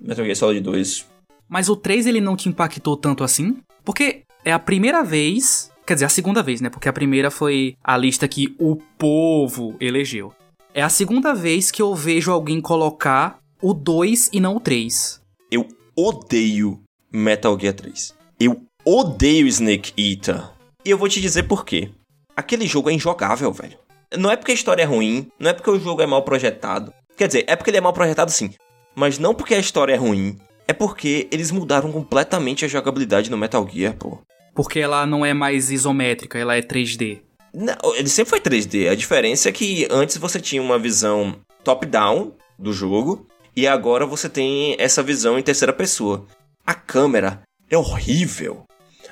[0.00, 1.06] Metal Gear Solid 2.
[1.48, 3.58] Mas o 3 ele não te impactou tanto assim?
[3.84, 6.68] Porque é a primeira vez, quer dizer, a segunda vez, né?
[6.68, 10.32] Porque a primeira foi a lista que o povo elegeu.
[10.74, 15.22] É a segunda vez que eu vejo alguém colocar o 2 e não o 3.
[15.50, 15.66] Eu
[15.96, 18.14] odeio Metal Gear 3.
[18.38, 20.50] Eu odeio Snake Eater.
[20.84, 21.90] E eu vou te dizer por quê.
[22.36, 23.78] Aquele jogo é injogável, velho.
[24.14, 26.92] Não é porque a história é ruim, não é porque o jogo é mal projetado.
[27.16, 28.54] Quer dizer, é porque ele é mal projetado sim.
[28.94, 30.38] Mas não porque a história é ruim.
[30.68, 34.18] É porque eles mudaram completamente a jogabilidade no Metal Gear, pô.
[34.54, 37.20] Porque ela não é mais isométrica, ela é 3D.
[37.54, 38.90] Não, ele sempre foi 3D.
[38.90, 44.28] A diferença é que antes você tinha uma visão top-down do jogo e agora você
[44.28, 46.26] tem essa visão em terceira pessoa.
[46.66, 48.64] A câmera é horrível.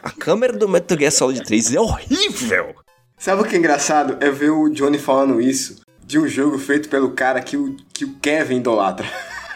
[0.03, 2.75] A câmera do Metal Gear Solid 3 é horrível.
[3.25, 4.19] Sabe o que é engraçado?
[4.23, 8.05] É ver o Johnny falando isso de um jogo feito pelo cara que o, que
[8.05, 9.07] o Kevin idolatra.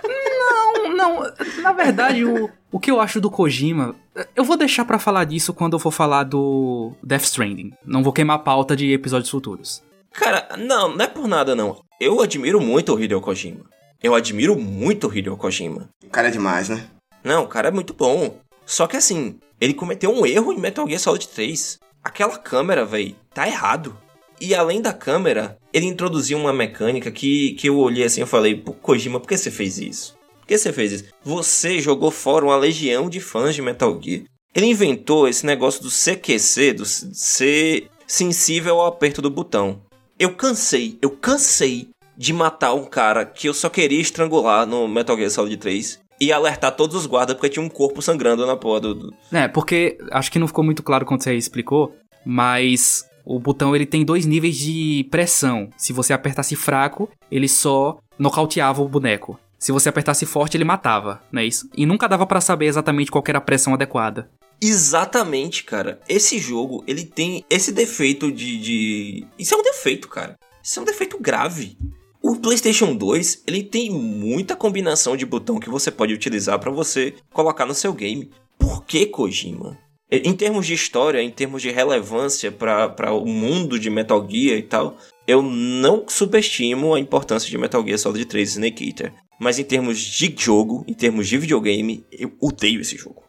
[0.02, 1.32] Não, não.
[1.60, 3.94] Na verdade, o, o que eu acho do Kojima.
[4.34, 7.74] Eu vou deixar para falar disso quando eu for falar do Death Stranding.
[7.84, 9.82] Não vou queimar a pauta de episódios futuros.
[10.14, 11.82] Cara, não, não é por nada não.
[12.00, 13.66] Eu admiro muito o Hideo Kojima.
[14.02, 15.90] Eu admiro muito o Hideo Kojima.
[16.02, 16.86] O cara é demais, né?
[17.22, 18.38] Não, o cara é muito bom.
[18.64, 21.78] Só que assim, ele cometeu um erro em Metal Gear Solid 3.
[22.08, 23.94] Aquela câmera, velho, tá errado.
[24.40, 28.54] E além da câmera, ele introduziu uma mecânica que, que eu olhei assim e falei,
[28.54, 30.16] Pô, Kojima, por que você fez isso?
[30.40, 31.04] Por que você fez isso?
[31.22, 34.22] Você jogou fora uma legião de fãs de Metal Gear.
[34.54, 39.82] Ele inventou esse negócio do CQC, do ser sensível ao aperto do botão.
[40.18, 45.14] Eu cansei, eu cansei de matar um cara que eu só queria estrangular no Metal
[45.14, 48.80] Gear Solid 3 e alertar todos os guardas porque tinha um corpo sangrando na porra
[48.80, 49.14] do, do...
[49.32, 53.86] É, porque acho que não ficou muito claro quando você explicou, mas o botão ele
[53.86, 55.68] tem dois níveis de pressão.
[55.76, 59.38] Se você apertasse fraco, ele só nocauteava o boneco.
[59.58, 61.68] Se você apertasse forte, ele matava, não é isso?
[61.76, 64.30] E nunca dava para saber exatamente qual era a pressão adequada.
[64.60, 66.00] Exatamente, cara.
[66.08, 69.26] Esse jogo, ele tem esse defeito de, de...
[69.38, 70.38] Isso é um defeito, cara.
[70.62, 71.76] Isso é um defeito grave.
[72.28, 77.14] O PlayStation 2 ele tem muita combinação de botão que você pode utilizar para você
[77.32, 78.30] colocar no seu game.
[78.58, 79.78] Por que Kojima?
[80.10, 84.62] Em termos de história, em termos de relevância para o mundo de Metal Gear e
[84.62, 89.14] tal, eu não subestimo a importância de Metal Gear Solid 3 Snake Eater.
[89.40, 93.24] Mas em termos de jogo, em termos de videogame, eu odeio esse jogo.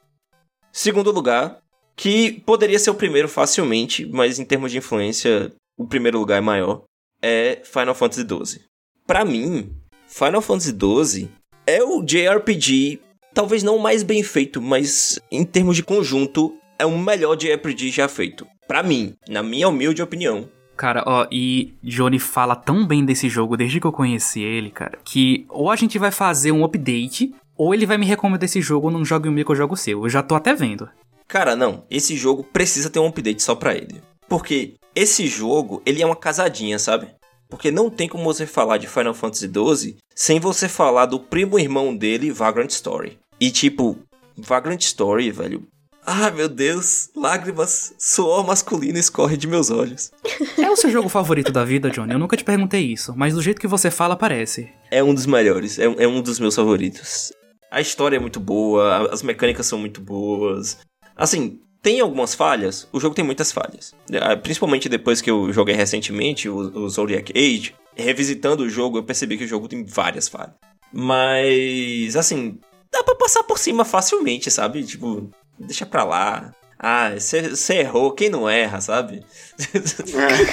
[0.74, 1.62] Segundo lugar,
[1.96, 6.42] que poderia ser o primeiro facilmente, mas em termos de influência, o primeiro lugar é
[6.42, 6.84] maior,
[7.22, 8.70] é Final Fantasy XII.
[9.10, 9.72] Para mim,
[10.06, 11.30] Final Fantasy XII
[11.66, 13.00] é o JRPG,
[13.34, 17.90] talvez não o mais bem feito, mas em termos de conjunto, é o melhor JRPG
[17.90, 18.46] já feito.
[18.68, 20.48] Para mim, na minha humilde opinião.
[20.78, 25.00] Cara, ó, e Johnny fala tão bem desse jogo desde que eu conheci ele, cara,
[25.04, 28.92] que ou a gente vai fazer um update, ou ele vai me recomendar esse jogo
[28.92, 30.04] num jogo meu que eu jogo seu.
[30.04, 30.88] Eu já tô até vendo.
[31.28, 34.04] Cara, não, esse jogo precisa ter um update só pra ele.
[34.28, 37.08] Porque esse jogo, ele é uma casadinha, sabe?
[37.50, 41.58] Porque não tem como você falar de Final Fantasy XII sem você falar do primo
[41.58, 43.18] irmão dele, Vagrant Story.
[43.40, 43.98] E tipo,
[44.38, 45.68] Vagrant Story, velho.
[46.06, 50.12] Ah, meu Deus, lágrimas, suor masculino escorre de meus olhos.
[50.58, 52.14] É o seu jogo favorito da vida, Johnny?
[52.14, 54.72] Eu nunca te perguntei isso, mas do jeito que você fala, parece.
[54.90, 57.32] É um dos melhores, é, é um dos meus favoritos.
[57.72, 60.78] A história é muito boa, as mecânicas são muito boas.
[61.16, 63.96] Assim, tem algumas falhas, o jogo tem muitas falhas.
[64.12, 69.04] É, principalmente depois que eu joguei recentemente o, o Zodiac Age, revisitando o jogo, eu
[69.04, 70.56] percebi que o jogo tem várias falhas.
[70.92, 72.60] Mas, assim,
[72.92, 74.84] dá pra passar por cima facilmente, sabe?
[74.84, 76.54] Tipo, deixa pra lá.
[76.82, 79.22] Ah, você errou, quem não erra, sabe?
[79.60, 80.46] É,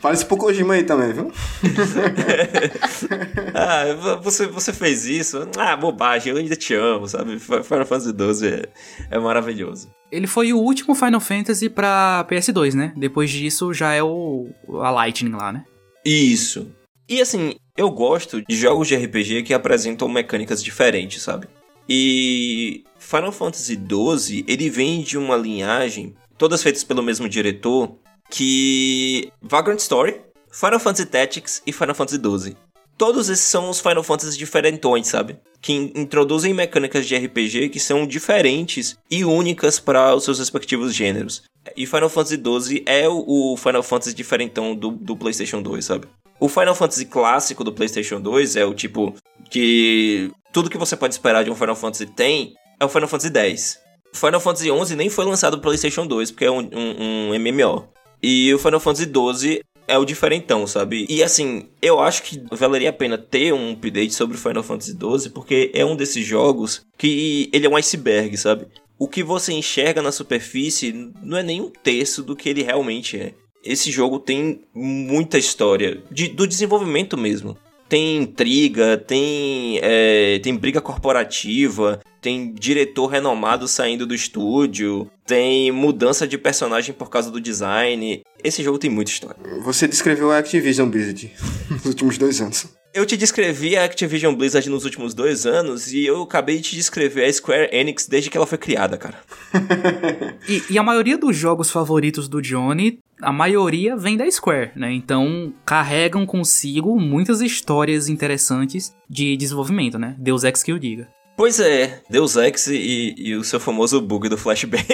[0.00, 1.32] fala isso pro Kojima aí também, viu?
[3.52, 5.48] ah, você, você fez isso?
[5.58, 7.40] Ah, bobagem, eu ainda te amo, sabe?
[7.40, 8.68] Final Fantasy XII é,
[9.10, 9.90] é maravilhoso.
[10.12, 12.92] Ele foi o último Final Fantasy pra PS2, né?
[12.96, 14.48] Depois disso já é o
[14.82, 15.64] a Lightning lá, né?
[16.04, 16.70] Isso.
[17.08, 21.48] E assim, eu gosto de jogos de RPG que apresentam mecânicas diferentes, sabe?
[21.88, 27.96] E Final Fantasy XII, ele vem de uma linhagem, todas feitas pelo mesmo diretor,
[28.30, 32.56] que Vagrant Story, Final Fantasy Tactics e Final Fantasy XII.
[32.96, 35.36] Todos esses são os Final Fantasy diferentões, sabe?
[35.60, 41.42] Que introduzem mecânicas de RPG que são diferentes e únicas para os seus respectivos gêneros.
[41.76, 46.06] E Final Fantasy XII é o Final Fantasy diferentão do, do PlayStation 2, sabe?
[46.38, 49.14] O Final Fantasy clássico do PlayStation 2 é o tipo
[49.52, 53.36] que tudo que você pode esperar de um Final Fantasy tem é o Final Fantasy
[53.36, 53.78] X.
[54.14, 57.86] Final Fantasy XI nem foi lançado pro PlayStation 2 porque é um, um, um MMO.
[58.22, 61.06] E o Final Fantasy XII é o diferentão, sabe?
[61.08, 64.92] E assim, eu acho que valeria a pena ter um update sobre o Final Fantasy
[64.92, 68.66] XII, porque é um desses jogos que ele é um iceberg, sabe?
[68.98, 73.18] O que você enxerga na superfície não é nem um terço do que ele realmente
[73.18, 73.34] é.
[73.62, 77.56] Esse jogo tem muita história, de, do desenvolvimento mesmo
[77.92, 86.26] tem intriga, tem, é, tem briga corporativa, tem diretor renomado saindo do estúdio, tem mudança
[86.26, 88.22] de personagem por causa do design.
[88.42, 89.36] Esse jogo tem muita história.
[89.62, 91.30] Você descreveu a Activision Blizzard
[91.70, 92.66] nos últimos dois anos.
[92.94, 96.76] Eu te descrevi a Activision Blizzard nos últimos dois anos e eu acabei de te
[96.76, 99.18] descrever a Square Enix desde que ela foi criada, cara.
[100.46, 104.92] e, e, a maioria dos jogos favoritos do Johnny, a maioria vem da Square, né?
[104.92, 110.14] Então carregam consigo muitas histórias interessantes de desenvolvimento, né?
[110.18, 111.08] Deus Ex que eu diga.
[111.34, 114.84] Pois é, Deus Ex e, e o seu famoso bug do flashbang.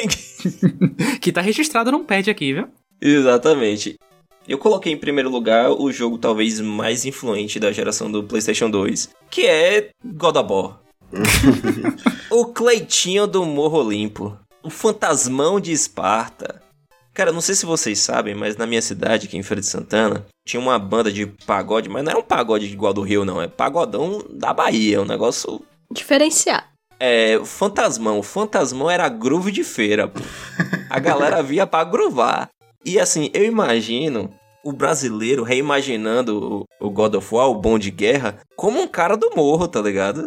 [1.21, 2.69] que tá registrado num pad aqui, viu?
[3.01, 3.99] Exatamente.
[4.49, 9.11] Eu coloquei em primeiro lugar o jogo talvez mais influente da geração do PlayStation 2,
[9.31, 10.81] que é God of War.
[12.31, 14.39] o Cleitinho do Morro Limpo.
[14.63, 16.63] O fantasmão de Esparta.
[17.13, 20.25] Cara, não sei se vocês sabem, mas na minha cidade, aqui em Feira de Santana,
[20.47, 23.43] tinha uma banda de pagode, mas não era um pagode igual do Rio, não.
[23.43, 25.61] É pagodão da Bahia, é um negócio
[25.93, 26.71] Diferenciar.
[27.01, 28.23] É, Fantasmão.
[28.23, 30.21] Fantasmão era groove de feira, pô.
[30.89, 32.49] A galera via pra groovar.
[32.85, 34.33] E assim, eu imagino
[34.69, 39.31] o brasileiro reimaginando o God of War, o Bom de Guerra, como um cara do
[39.35, 40.27] morro, tá ligado?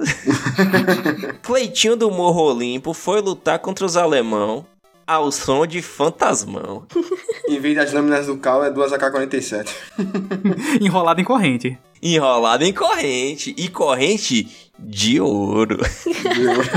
[1.44, 4.66] Cleitinho do Morro Olimpo foi lutar contra os alemão
[5.06, 6.88] ao som de fantasmão.
[7.48, 9.70] em vez das lâminas do cal, é duas AK-47.
[10.82, 11.78] Enrolado em corrente.
[12.02, 13.54] Enrolado em corrente.
[13.56, 15.78] E corrente de ouro.
[16.34, 16.70] De ouro.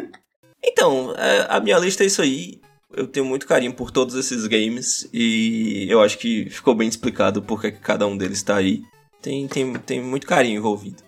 [0.64, 2.58] então, é, a minha lista é isso aí.
[2.92, 7.40] Eu tenho muito carinho por todos esses games e eu acho que ficou bem explicado
[7.40, 8.82] porque cada um deles está aí.
[9.22, 11.02] Tem, tem, tem muito carinho envolvido.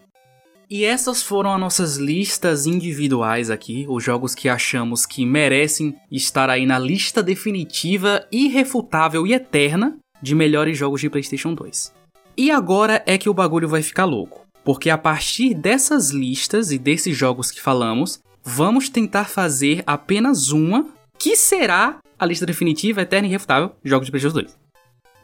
[0.70, 6.48] E essas foram as nossas listas individuais aqui, os jogos que achamos que merecem estar
[6.48, 11.92] aí na lista definitiva, irrefutável e eterna de melhores jogos de PlayStation 2.
[12.36, 14.46] E agora é que o bagulho vai ficar louco.
[14.64, 20.86] Porque a partir dessas listas e desses jogos que falamos, vamos tentar fazer apenas uma,
[21.18, 24.62] que será a lista definitiva, eterna e irrefutável de jogos de PlayStation 2.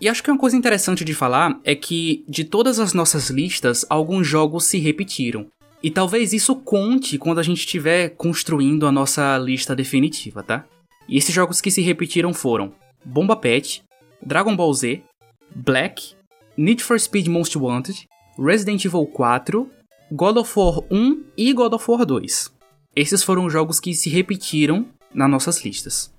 [0.01, 3.85] E acho que uma coisa interessante de falar é que de todas as nossas listas,
[3.89, 5.47] alguns jogos se repetiram.
[5.83, 10.65] E talvez isso conte quando a gente estiver construindo a nossa lista definitiva, tá?
[11.09, 12.73] E esses jogos que se repetiram foram
[13.05, 13.83] Bomba Pet,
[14.25, 15.03] Dragon Ball Z,
[15.55, 16.15] Black,
[16.57, 19.69] Need for Speed Most Wanted, Resident Evil 4,
[20.13, 22.51] God of War 1 e God of War 2.
[22.95, 26.13] Esses foram jogos que se repetiram nas nossas listas.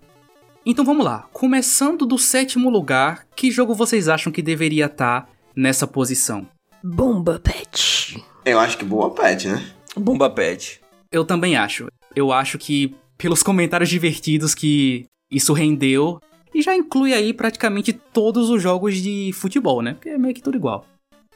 [0.66, 5.30] Então vamos lá, começando do sétimo lugar, que jogo vocês acham que deveria estar tá
[5.56, 6.48] nessa posição?
[6.84, 8.24] Bomba Pet.
[8.46, 9.72] Eu acho que Bomba Pet, né?
[9.96, 10.82] Bomba Pet.
[11.12, 11.88] Eu também acho.
[12.16, 16.20] Eu acho que pelos comentários divertidos que isso rendeu,
[16.54, 19.94] e já inclui aí praticamente todos os jogos de futebol, né?
[19.94, 20.86] Porque é meio que tudo igual.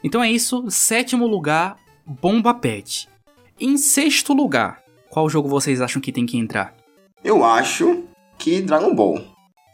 [0.02, 3.08] Então é isso, sétimo lugar, Bomba Pet.
[3.60, 6.73] Em sexto lugar, qual jogo vocês acham que tem que entrar?
[7.24, 8.04] Eu acho
[8.38, 9.18] que Dragon Ball.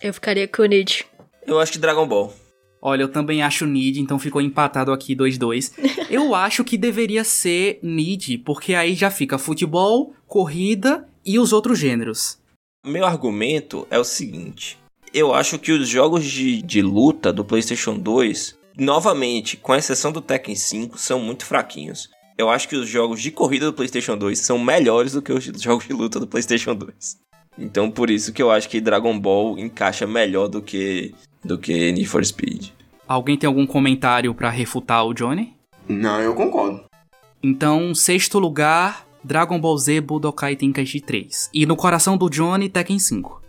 [0.00, 1.04] Eu ficaria com o Nid.
[1.44, 2.32] Eu acho que Dragon Ball.
[2.80, 5.72] Olha, eu também acho Nid, então ficou empatado aqui 2-2.
[6.08, 11.76] eu acho que deveria ser Nid, porque aí já fica futebol, corrida e os outros
[11.76, 12.38] gêneros.
[12.86, 14.78] Meu argumento é o seguinte:
[15.12, 20.20] eu acho que os jogos de, de luta do PlayStation 2 novamente, com exceção do
[20.20, 22.08] Tekken 5, são muito fraquinhos.
[22.38, 25.44] Eu acho que os jogos de corrida do PlayStation 2 são melhores do que os
[25.44, 27.18] jogos de luta do PlayStation 2.
[27.58, 31.92] Então, por isso que eu acho que Dragon Ball encaixa melhor do que do que
[31.92, 32.68] Need for Speed.
[33.06, 35.54] Alguém tem algum comentário para refutar o Johnny?
[35.88, 36.84] Não, eu concordo.
[37.42, 41.50] Então, sexto lugar, Dragon Ball Z Budokai Tenkaichi 3.
[41.52, 43.42] E no coração do Johnny, Tekken 5.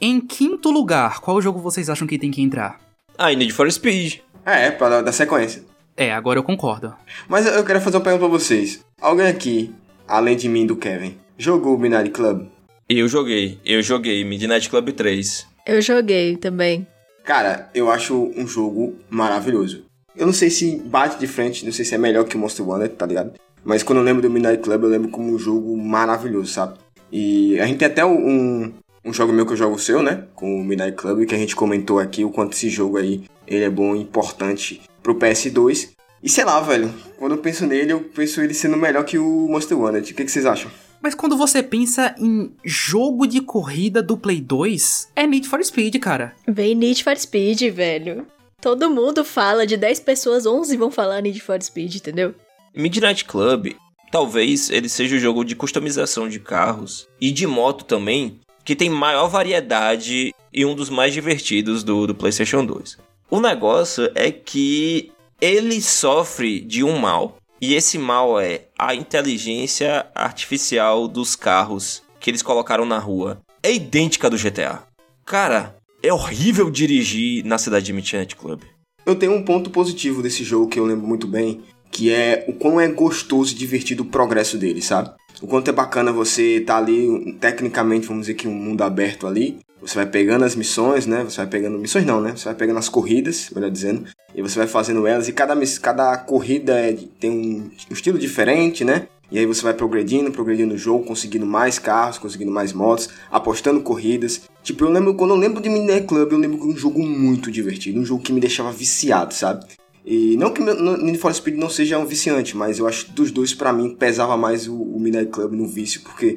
[0.00, 2.80] Em quinto lugar, qual jogo vocês acham que tem que entrar?
[3.16, 4.20] Ah, Need for Speed.
[4.44, 5.64] É, pra dar sequência.
[5.96, 6.94] É, agora eu concordo.
[7.28, 8.80] Mas eu quero fazer uma pergunta pra vocês.
[9.00, 9.74] Alguém aqui,
[10.06, 12.46] além de mim e do Kevin, jogou o Midnight Club?
[12.88, 15.44] Eu joguei, eu joguei Midnight Club 3.
[15.66, 16.86] Eu joguei também.
[17.24, 19.82] Cara, eu acho um jogo maravilhoso.
[20.14, 22.64] Eu não sei se bate de frente, não sei se é melhor que o Monster
[22.64, 23.32] Wanted, tá ligado?
[23.64, 26.78] Mas quando eu lembro do Midnight Club, eu lembro como um jogo maravilhoso, sabe?
[27.10, 28.72] E a gente tem até um,
[29.04, 30.22] um jogo meu que eu jogo o seu, né?
[30.36, 33.64] Com o Midnight Club, que a gente comentou aqui o quanto esse jogo aí ele
[33.64, 35.88] é bom e importante pro PS2.
[36.22, 39.48] E sei lá, velho, quando eu penso nele, eu penso ele sendo melhor que o
[39.48, 40.12] Monster Wanted.
[40.12, 40.70] O que, que vocês acham?
[41.02, 45.96] Mas quando você pensa em jogo de corrida do Play 2, é Need for Speed,
[45.98, 46.34] cara.
[46.46, 48.26] Vem Need for Speed, velho.
[48.60, 52.34] Todo mundo fala, de 10 pessoas, 11 vão falar Need for Speed, entendeu?
[52.74, 53.74] Midnight Club,
[54.10, 58.90] talvez ele seja o jogo de customização de carros e de moto também, que tem
[58.90, 62.98] maior variedade e um dos mais divertidos do, do PlayStation 2.
[63.30, 67.36] O negócio é que ele sofre de um mal.
[67.60, 73.40] E esse mal é a inteligência artificial dos carros que eles colocaram na rua.
[73.62, 74.82] É idêntica do GTA.
[75.24, 78.62] Cara, é horrível dirigir na cidade de Midnight Club.
[79.06, 82.52] Eu tenho um ponto positivo desse jogo que eu lembro muito bem, que é o
[82.52, 85.14] quão é gostoso e divertido o progresso dele, sabe?
[85.42, 89.58] O quanto é bacana você tá ali, tecnicamente, vamos dizer que um mundo aberto ali.
[89.80, 91.22] Você vai pegando as missões, né?
[91.22, 91.78] Você vai pegando.
[91.78, 92.32] Missões não, né?
[92.34, 94.04] Você vai pegando as corridas, melhor dizendo.
[94.34, 95.28] E você vai fazendo elas.
[95.28, 99.06] E cada, cada corrida é, tem um, um estilo diferente, né?
[99.30, 103.80] E aí você vai progredindo, progredindo o jogo, conseguindo mais carros, conseguindo mais motos, apostando
[103.80, 104.42] corridas.
[104.62, 107.50] Tipo, eu lembro, quando eu lembro de Midnight Club, eu lembro de um jogo muito
[107.50, 109.66] divertido, um jogo que me deixava viciado, sabe?
[110.06, 113.32] E não que Need for Speed não seja um viciante, mas eu acho que dos
[113.32, 116.36] dois, para mim, pesava mais o, o Midnight Club no vício, porque,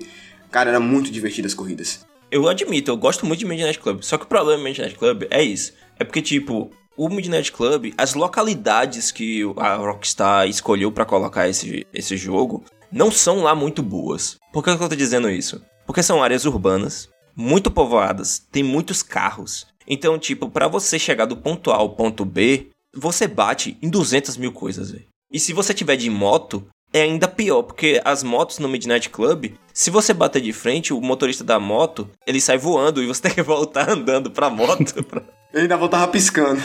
[0.49, 2.03] cara, era muito divertido as corridas.
[2.31, 4.01] Eu admito, eu gosto muito de Midnight Club.
[4.01, 5.73] Só que o problema do Midnight Club é isso.
[5.99, 11.85] É porque, tipo, o Midnight Club, as localidades que a Rockstar escolheu para colocar esse,
[11.93, 14.37] esse jogo, não são lá muito boas.
[14.51, 15.61] Por que eu tô dizendo isso?
[15.85, 19.67] Porque são áreas urbanas, muito povoadas, tem muitos carros.
[19.87, 22.69] Então, tipo, para você chegar do ponto A ao ponto B,
[22.99, 25.05] você bate em 200 mil coisas, velho.
[25.31, 29.53] E se você tiver de moto, é ainda pior, porque as motos no Midnight Club,
[29.73, 33.33] se você bater de frente, o motorista da moto, ele sai voando e você tem
[33.33, 35.03] que voltar andando pra moto.
[35.05, 35.21] Pra...
[35.53, 36.61] Ele ainda voltava piscando.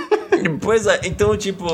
[0.60, 1.66] pois é, então, tipo,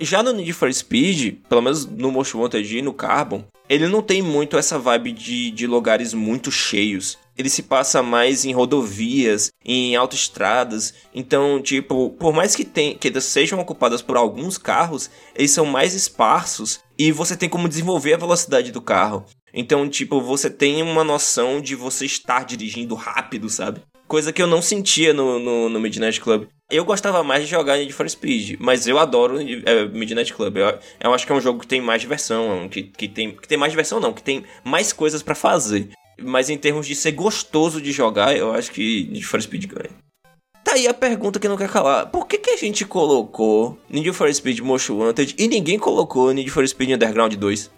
[0.00, 4.02] já no Need for Speed, pelo menos no Most Wanted e no Carbon, ele não
[4.02, 9.50] tem muito essa vibe de, de lugares muito cheios ele se passa mais em rodovias,
[9.64, 10.94] em autoestradas.
[11.14, 15.94] Então, tipo, por mais que, tem, que sejam ocupadas por alguns carros, eles são mais
[15.94, 19.24] esparsos e você tem como desenvolver a velocidade do carro.
[19.54, 23.82] Então, tipo, você tem uma noção de você estar dirigindo rápido, sabe?
[24.08, 26.46] Coisa que eu não sentia no, no, no Midnight Club.
[26.70, 30.56] Eu gostava mais de jogar Need for Speed, mas eu adoro é, Midnight Club.
[30.56, 33.46] Eu, eu, acho que é um jogo que tem mais diversão, que, que, tem, que
[33.46, 35.90] tem mais diversão não, que tem mais coisas para fazer.
[36.22, 39.90] Mas em termos de ser gostoso de jogar, eu acho que Need for Speed ganha.
[40.64, 42.10] Tá aí a pergunta que não quer calar.
[42.10, 46.50] Por que, que a gente colocou Need for Speed Most Wanted e ninguém colocou Need
[46.50, 47.70] for Speed Underground 2?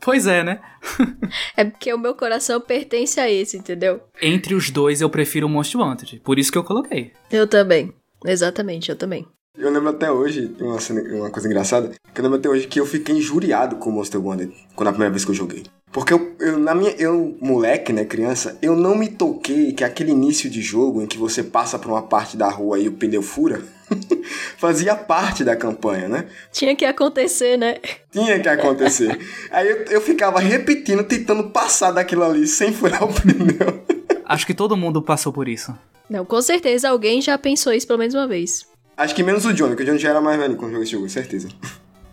[0.00, 0.60] pois é, né?
[1.56, 4.00] é porque o meu coração pertence a esse, entendeu?
[4.20, 6.20] Entre os dois eu prefiro o Most Wanted.
[6.24, 7.12] Por isso que eu coloquei.
[7.30, 7.92] Eu também.
[8.26, 9.26] Exatamente, eu também.
[9.56, 10.78] Eu lembro até hoje, uma,
[11.18, 14.24] uma coisa engraçada, que eu lembro até hoje que eu fiquei injuriado com o Monster
[14.24, 15.64] Wanted quando a primeira vez que eu joguei.
[15.92, 20.10] Porque eu, eu, na minha, eu, moleque, né, criança, eu não me toquei que aquele
[20.10, 23.20] início de jogo em que você passa por uma parte da rua e o pneu
[23.20, 23.62] fura,
[24.56, 26.24] fazia parte da campanha, né?
[26.50, 27.76] Tinha que acontecer, né?
[28.10, 29.18] Tinha que acontecer.
[29.50, 33.84] Aí eu, eu ficava repetindo, tentando passar daquilo ali sem furar o pneu.
[34.24, 35.76] Acho que todo mundo passou por isso.
[36.08, 38.66] Não, com certeza alguém já pensou isso pelo menos uma vez.
[38.96, 40.92] Acho que menos o Johnny, que o Johnny já era mais velho quando jogou esse
[40.92, 41.48] jogo, certeza.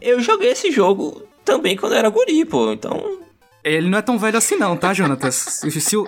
[0.01, 3.19] Eu joguei esse jogo também quando era guri, pô, então
[3.63, 5.61] ele não é tão velho assim não, tá, Jonatas?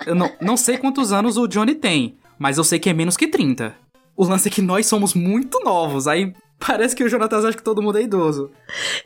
[0.06, 3.16] eu não, não sei quantos anos o Johnny tem, mas eu sei que é menos
[3.16, 3.74] que 30.
[4.16, 7.62] O lance é que nós somos muito novos, aí parece que o Jonatas acha que
[7.62, 8.50] todo mundo é idoso.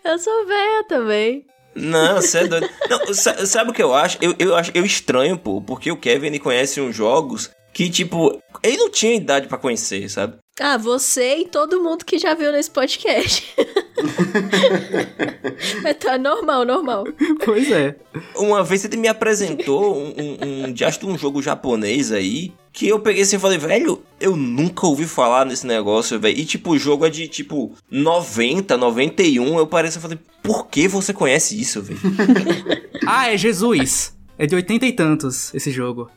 [0.04, 1.46] Eu sou velha também.
[1.74, 2.68] Não, você é doido.
[2.88, 4.16] Não, sabe o que eu acho?
[4.20, 8.40] Eu, eu acho eu estranho, pô, porque o Kevin ele conhece uns jogos que, tipo,
[8.62, 10.38] ele não tinha idade para conhecer, sabe?
[10.58, 13.44] Ah, você e todo mundo que já viu nesse podcast.
[15.82, 17.04] Mas tá normal, normal.
[17.44, 17.94] Pois é.
[18.34, 23.22] Uma vez ele me apresentou um, um, um, um jogo japonês aí, que eu peguei
[23.22, 26.38] assim e falei, velho, eu nunca ouvi falar nesse negócio, velho.
[26.38, 29.58] E tipo, o jogo é de tipo 90, 91.
[29.58, 32.00] Eu pareci e falei, por que você conhece isso, velho?
[33.06, 34.16] ah, é Jesus.
[34.38, 36.10] É de oitenta e tantos esse jogo.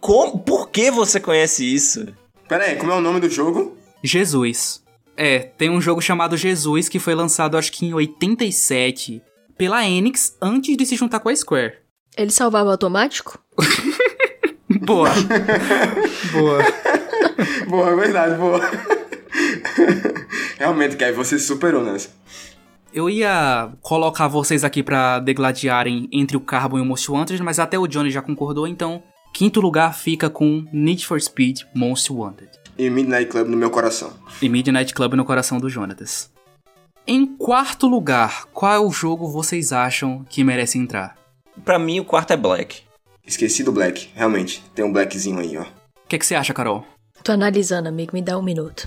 [0.00, 0.40] Como?
[0.40, 2.06] Por que você conhece isso?
[2.48, 3.76] Pera aí, como é o nome do jogo?
[4.02, 4.82] Jesus.
[5.16, 9.22] É, tem um jogo chamado Jesus que foi lançado acho que em 87
[9.56, 11.78] pela Enix antes de se juntar com a Square.
[12.16, 13.38] Ele salvava automático?
[14.82, 15.10] boa.
[16.32, 16.58] boa.
[17.68, 18.60] boa, é verdade, boa.
[20.58, 22.10] Realmente, Kevin, você superou nessa.
[22.92, 27.58] Eu ia colocar vocês aqui para degladiarem entre o Carbon e o Most Wanted, mas
[27.58, 29.02] até o Johnny já concordou, então
[29.34, 32.48] Quinto lugar fica com Need for Speed Most Wanted.
[32.78, 34.12] E Midnight Club no meu coração.
[34.40, 36.30] E Midnight Club no coração do Jonatas.
[37.04, 41.18] Em quarto lugar, qual é o jogo vocês acham que merece entrar?
[41.64, 42.82] Para mim, o quarto é Black.
[43.26, 44.62] Esqueci do Black, realmente.
[44.72, 45.62] Tem um Blackzinho aí, ó.
[45.62, 46.86] O que, que você acha, Carol?
[47.24, 48.86] Tô analisando, amigo, me dá um minuto.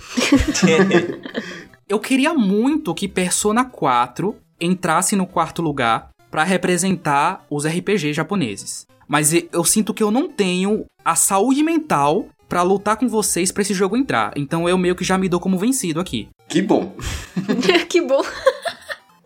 [1.90, 8.88] Eu queria muito que Persona 4 entrasse no quarto lugar pra representar os RPG japoneses.
[9.08, 13.62] Mas eu sinto que eu não tenho a saúde mental pra lutar com vocês pra
[13.62, 14.34] esse jogo entrar.
[14.36, 16.30] Então eu meio que já me dou como vencido aqui.
[16.48, 16.96] Que bom.
[17.90, 18.22] que bom.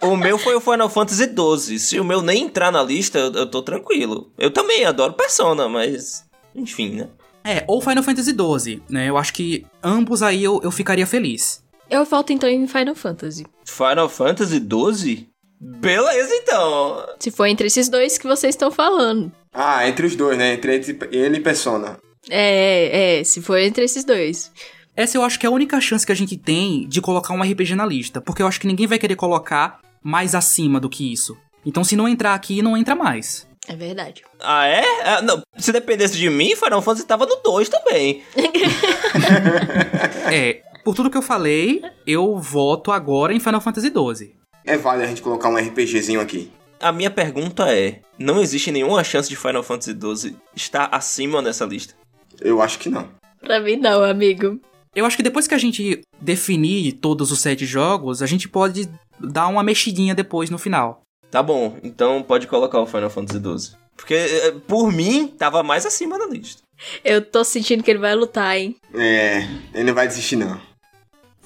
[0.01, 1.79] o meu foi o Final Fantasy XII.
[1.79, 4.31] Se o meu nem entrar na lista, eu, eu tô tranquilo.
[4.37, 6.25] Eu também adoro Persona, mas.
[6.55, 7.09] Enfim, né?
[7.43, 9.09] É, ou Final Fantasy XII, né?
[9.09, 11.63] Eu acho que ambos aí eu, eu ficaria feliz.
[11.89, 13.45] Eu volto então em Final Fantasy.
[13.65, 15.30] Final Fantasy XII?
[15.63, 17.05] Beleza, então.
[17.19, 19.31] Se for entre esses dois que vocês estão falando.
[19.53, 20.53] Ah, entre os dois, né?
[20.53, 20.73] Entre
[21.11, 21.97] ele- e Persona.
[22.29, 24.51] É, é, se for entre esses dois.
[24.95, 27.41] Essa eu acho que é a única chance que a gente tem de colocar um
[27.43, 31.11] RPG na lista, porque eu acho que ninguém vai querer colocar mais acima do que
[31.13, 31.37] isso.
[31.65, 33.47] Então se não entrar aqui, não entra mais.
[33.67, 34.23] É verdade.
[34.39, 34.83] Ah, é?
[35.05, 38.23] Ah, não, se dependesse de mim, Final Fantasy tava no 2 também.
[40.31, 44.33] É, por tudo que eu falei, eu voto agora em Final Fantasy XII.
[44.65, 46.51] É válido a gente colocar um RPGzinho aqui.
[46.79, 51.65] A minha pergunta é: não existe nenhuma chance de Final Fantasy XII estar acima nessa
[51.65, 51.93] lista?
[52.39, 53.09] Eu acho que não.
[53.39, 54.59] Pra mim não, amigo.
[54.95, 58.89] Eu acho que depois que a gente definir todos os sete jogos, a gente pode
[59.19, 61.01] dar uma mexidinha depois no final.
[61.29, 63.77] Tá bom, então pode colocar o Final Fantasy XII.
[63.95, 66.61] Porque, eh, por mim, tava mais acima da lista.
[67.05, 68.75] Eu tô sentindo que ele vai lutar, hein?
[68.93, 69.43] É,
[69.73, 70.59] ele não vai desistir não.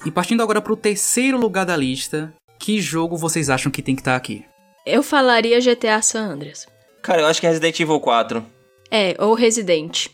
[0.04, 4.00] E partindo agora pro terceiro lugar da lista, que jogo vocês acham que tem que
[4.00, 4.44] estar aqui?
[4.84, 6.66] Eu falaria GTA San Andreas.
[7.02, 8.44] Cara, eu acho que é Resident Evil 4.
[8.90, 10.08] É, ou Resident.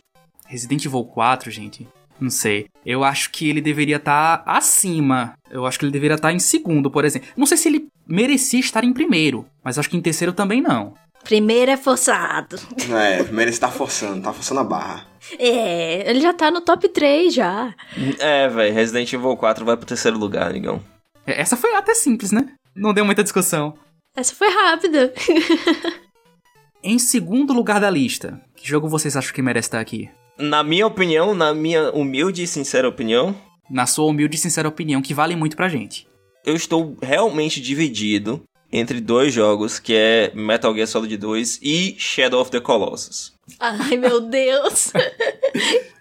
[0.47, 1.87] Resident Evil 4, gente?
[2.19, 2.67] Não sei.
[2.85, 5.33] Eu acho que ele deveria estar acima.
[5.49, 7.27] Eu acho que ele deveria estar em segundo, por exemplo.
[7.35, 10.93] Não sei se ele merecia estar em primeiro, mas acho que em terceiro também não.
[11.23, 12.57] Primeiro é forçado.
[12.91, 15.05] É, primeiro ele tá forçando, tá forçando a barra.
[15.39, 17.73] É, ele já tá no top 3 já.
[18.19, 20.83] É, velho, Resident Evil 4 vai pro terceiro lugar, amigão.
[21.25, 22.47] É, Essa foi até simples, né?
[22.75, 23.73] Não deu muita discussão.
[24.15, 25.13] Essa foi rápida.
[26.83, 30.09] Em segundo lugar da lista, que jogo vocês acham que merece estar aqui?
[30.37, 33.35] Na minha opinião, na minha humilde e sincera opinião,
[33.69, 36.07] Na sua humilde e sincera opinião, que vale muito pra gente.
[36.45, 42.41] eu estou realmente dividido entre dois jogos, que é Metal Gear Solid 2 e Shadow
[42.41, 43.31] of the Colossus.
[43.59, 44.91] Ai, meu Deus.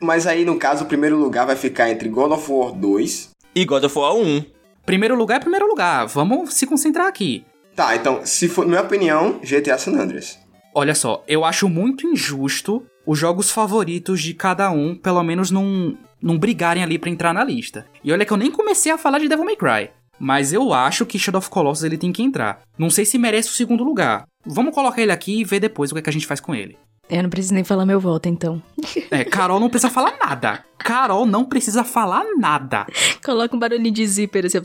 [0.00, 3.30] Mas aí, no caso, o primeiro lugar vai ficar entre God of War 2.
[3.54, 4.44] E God of War 1.
[4.84, 6.06] Primeiro lugar é primeiro lugar.
[6.06, 7.44] Vamos se concentrar aqui.
[7.74, 10.38] Tá, então, se for, na minha opinião, GTA San Andreas.
[10.74, 15.96] Olha só, eu acho muito injusto os jogos favoritos de cada um, pelo menos não,
[16.20, 17.86] não brigarem ali pra entrar na lista.
[18.02, 19.90] E olha que eu nem comecei a falar de Devil May Cry.
[20.18, 22.62] Mas eu acho que Shadow of Colossus ele tem que entrar.
[22.78, 24.24] Não sei se merece o segundo lugar.
[24.44, 26.54] Vamos colocar ele aqui e ver depois o que, é que a gente faz com
[26.54, 26.78] ele.
[27.12, 28.62] Eu não preciso nem falar meu voto, então.
[29.10, 30.64] É, Carol não precisa falar nada.
[30.78, 32.86] Carol não precisa falar nada.
[33.22, 34.58] Coloca um barulhinho de zíper assim.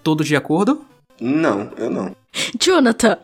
[0.00, 0.84] Todos de acordo?
[1.20, 2.14] Não, eu não.
[2.60, 3.18] Jonathan.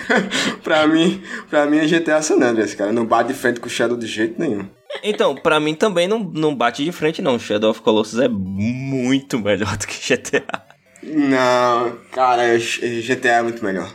[0.64, 2.90] Pra mim, pra mim é GTA San Andreas, cara.
[2.90, 4.66] Não bate de frente com o Shadow de jeito nenhum.
[5.02, 7.38] Então, pra mim também não, não bate de frente, não.
[7.38, 10.62] Shadow of Colossus é muito melhor do que GTA.
[11.02, 13.92] Não, cara, GTA é muito melhor.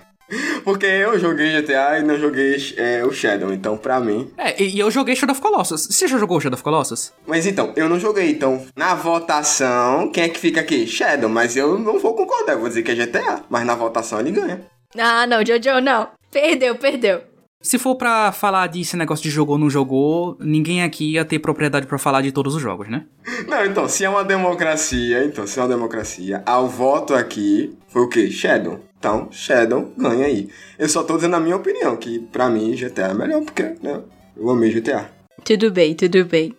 [0.64, 4.32] Porque eu joguei GTA e não joguei é, o Shadow, então pra mim.
[4.38, 5.88] É, e e eu joguei Shadow of Colossus.
[5.90, 7.12] Você já jogou Shadow of Colossus?
[7.26, 10.88] Mas então, eu não joguei, então na votação, quem é que fica aqui?
[10.88, 13.44] Shadow, mas eu não vou concordar, eu vou dizer que é GTA.
[13.50, 14.62] Mas na votação ele ganha.
[14.98, 16.08] Ah, não, Jojo, não.
[16.32, 17.22] Perdeu, perdeu.
[17.62, 21.40] Se for pra falar desse negócio de jogou ou não jogou, ninguém aqui ia ter
[21.40, 23.06] propriedade pra falar de todos os jogos, né?
[23.50, 28.04] Não, então, se é uma democracia, então, se é uma democracia, ao voto aqui foi
[28.04, 28.32] o quê?
[28.32, 28.80] Shadow.
[28.98, 30.48] Então, Shadow ganha aí.
[30.78, 34.02] Eu só tô dizendo a minha opinião, que pra mim GTA é melhor, porque, né,
[34.38, 35.12] eu amei GTA.
[35.44, 36.56] Tudo bem, tudo bem.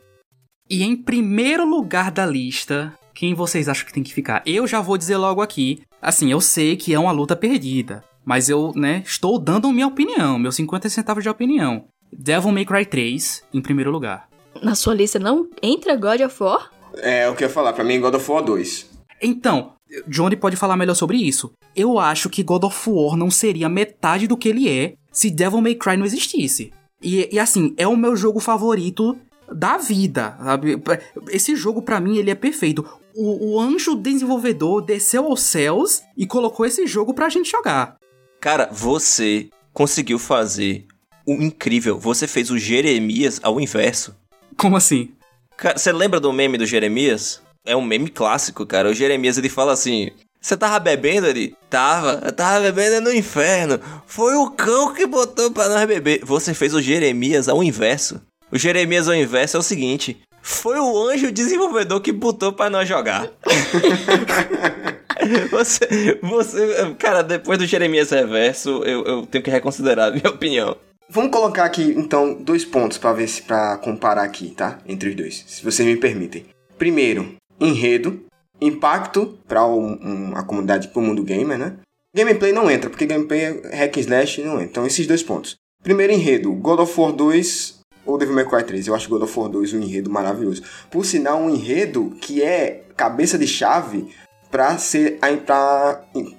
[0.69, 4.43] E em primeiro lugar da lista, quem vocês acham que tem que ficar?
[4.45, 5.81] Eu já vou dizer logo aqui.
[6.03, 8.05] Assim, eu sei que é uma luta perdida.
[8.25, 11.85] Mas eu, né, estou dando minha opinião, meus 50 centavos de opinião.
[12.13, 14.29] Devil May Cry 3 em primeiro lugar.
[14.63, 16.71] Na sua lista não entra God of War?
[16.97, 18.91] É o que eu ia falar, pra mim God of War 2.
[19.23, 19.73] Então,
[20.07, 21.53] Johnny pode falar melhor sobre isso.
[21.75, 25.61] Eu acho que God of War não seria metade do que ele é se Devil
[25.61, 26.73] May Cry não existisse.
[27.03, 29.17] E, e assim, é o meu jogo favorito
[29.53, 30.81] da vida, sabe?
[31.31, 32.87] Esse jogo pra mim ele é perfeito.
[33.15, 37.97] O, o anjo desenvolvedor desceu aos céus e colocou esse jogo pra gente jogar.
[38.41, 40.87] Cara, você conseguiu fazer
[41.27, 41.99] o incrível.
[41.99, 44.17] Você fez o Jeremias ao inverso.
[44.57, 45.11] Como assim?
[45.59, 47.43] Cara, você lembra do meme do Jeremias?
[47.67, 48.89] É um meme clássico, cara.
[48.89, 50.11] O Jeremias ele fala assim:
[50.41, 51.27] Você tava bebendo?
[51.27, 53.79] Ele tava, eu tava bebendo no inferno.
[54.07, 56.25] Foi o cão que botou pra nós beber.
[56.25, 58.23] Você fez o Jeremias ao inverso.
[58.51, 62.89] O Jeremias ao inverso é o seguinte: Foi o anjo desenvolvedor que botou pra nós
[62.89, 63.31] jogar.
[65.51, 70.77] você, você, cara, depois do Jeremias Reverso, eu, eu tenho que reconsiderar a minha opinião.
[71.09, 74.79] Vamos colocar aqui, então, dois pontos para ver se para comparar aqui, tá?
[74.87, 76.47] Entre os dois, se vocês me permitem.
[76.79, 78.25] Primeiro, enredo,
[78.61, 81.77] impacto para um, a comunidade, para o mundo gamer, né?
[82.15, 84.65] Gameplay não entra, porque gameplay é hack and slash não entra.
[84.67, 85.57] Então, esses dois pontos.
[85.83, 88.87] Primeiro enredo, God of War 2 ou Devil May Cry 3.
[88.87, 90.63] Eu acho God of War 2 um enredo maravilhoso.
[90.91, 94.09] Por sinal, um enredo que é cabeça de chave
[94.51, 95.19] para ser,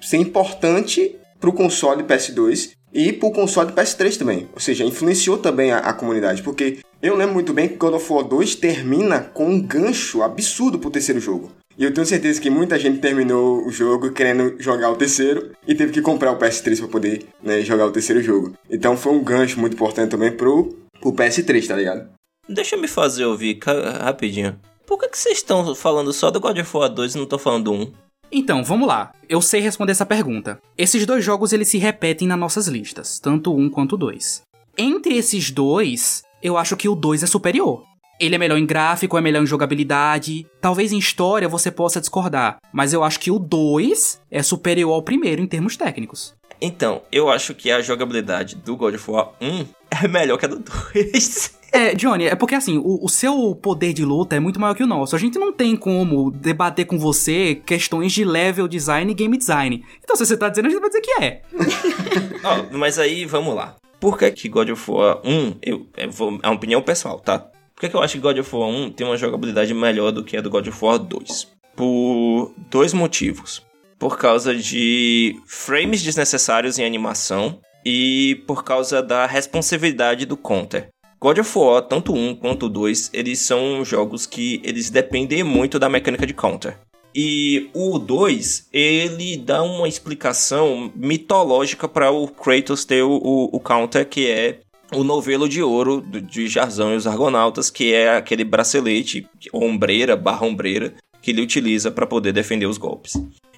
[0.00, 4.48] ser importante para o console PS2 e para o console PS3 também.
[4.52, 6.42] Ou seja, influenciou também a, a, comunidade.
[6.42, 10.78] Porque eu lembro muito bem que God of War 2 termina com um gancho absurdo
[10.78, 11.50] pro terceiro jogo.
[11.76, 15.74] E eu tenho certeza que muita gente terminou o jogo querendo jogar o terceiro e
[15.74, 18.52] teve que comprar o PS3 para poder né, jogar o terceiro jogo.
[18.70, 22.10] Então foi um gancho muito importante também pro, pro PS3, tá ligado?
[22.46, 23.58] Deixa eu me fazer ouvir
[24.00, 24.58] rapidinho.
[24.92, 27.38] Por que, que vocês estão falando só do God of War 2 e não estão
[27.38, 27.92] falando do 1?
[28.30, 29.10] Então, vamos lá.
[29.26, 30.60] Eu sei responder essa pergunta.
[30.76, 34.42] Esses dois jogos eles se repetem nas nossas listas, tanto um quanto dois.
[34.76, 37.84] Entre esses dois, eu acho que o 2 é superior.
[38.20, 40.46] Ele é melhor em gráfico, é melhor em jogabilidade.
[40.60, 45.02] Talvez em história você possa discordar, mas eu acho que o 2 é superior ao
[45.02, 46.34] primeiro em termos técnicos.
[46.60, 49.64] Então, eu acho que a jogabilidade do God of War 1
[50.04, 51.61] é melhor que a do 2.
[51.72, 54.82] É, Johnny, é porque assim, o, o, seu poder de luta é muito maior que
[54.82, 55.16] o nosso.
[55.16, 59.82] A gente não tem como debater com você questões de level design e game design.
[60.04, 61.42] Então, se você tá dizendo, a gente vai dizer que é.
[62.44, 63.74] oh, mas aí, vamos lá.
[63.98, 67.38] Por que, que God of War 1, eu, eu vou, é uma opinião pessoal, tá?
[67.38, 70.22] Por que, que eu acho que God of War 1 tem uma jogabilidade melhor do
[70.22, 71.48] que a do God of War 2?
[71.74, 73.64] Por dois motivos.
[73.98, 80.90] Por causa de frames desnecessários em animação e por causa da responsividade do counter.
[81.22, 85.88] God of War, tanto um quanto dois, eles são jogos que eles dependem muito da
[85.88, 86.76] mecânica de counter.
[87.14, 93.60] E o 2, ele dá uma explicação mitológica para o Kratos ter o, o, o,
[93.60, 94.62] counter, que é
[94.92, 100.44] o novelo de ouro de Jarzão e os Argonautas, que é aquele bracelete, ombreira, barra
[100.44, 100.92] ombreira,
[101.22, 103.12] que ele utiliza para poder defender os golpes.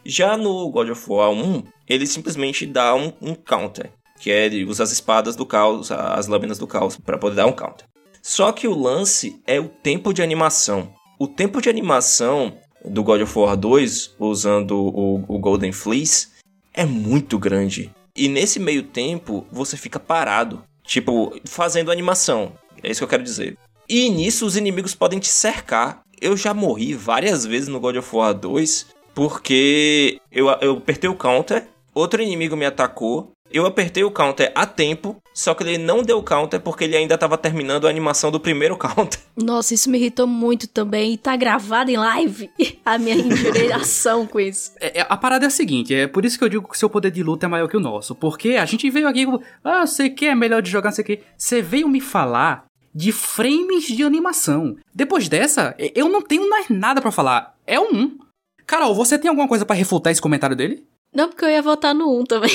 [0.05, 4.65] Já no God of War 1, ele simplesmente dá um, um counter que é ele
[4.65, 7.87] usa as espadas do caos, as lâminas do caos, para poder dar um counter.
[8.23, 10.93] Só que o lance é o tempo de animação.
[11.19, 16.29] O tempo de animação do God of War 2, usando o, o Golden Fleece,
[16.73, 17.91] é muito grande.
[18.17, 20.65] E nesse meio tempo, você fica parado.
[20.83, 22.53] Tipo, fazendo animação.
[22.83, 23.59] É isso que eu quero dizer.
[23.89, 26.03] E nisso, os inimigos podem te cercar.
[26.21, 31.15] Eu já morri várias vezes no God of War 2 porque eu, eu apertei o
[31.15, 36.03] counter, outro inimigo me atacou, eu apertei o counter a tempo, só que ele não
[36.03, 39.21] deu counter porque ele ainda estava terminando a animação do primeiro counter.
[39.37, 41.15] Nossa, isso me irritou muito também.
[41.15, 42.51] E tá gravado em live
[42.85, 44.73] a minha injuriação com isso.
[44.81, 46.79] É, é, a parada é a seguinte, é por isso que eu digo que o
[46.79, 48.15] seu poder de luta é maior que o nosso.
[48.15, 49.25] Porque a gente veio aqui,
[49.63, 51.21] ah, sei que é melhor de jogar, sei que.
[51.39, 54.77] Você veio me falar de frames de animação.
[54.93, 57.55] Depois dessa, eu não tenho mais nada para falar.
[57.67, 58.19] É um.
[58.67, 60.87] Carol, você tem alguma coisa para refutar esse comentário dele?
[61.15, 62.51] Não, porque eu ia votar no 1 também.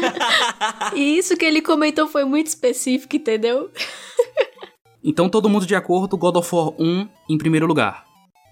[0.94, 3.70] e isso que ele comentou foi muito específico, entendeu?
[5.02, 8.04] então todo mundo de acordo, God of War 1 em primeiro lugar.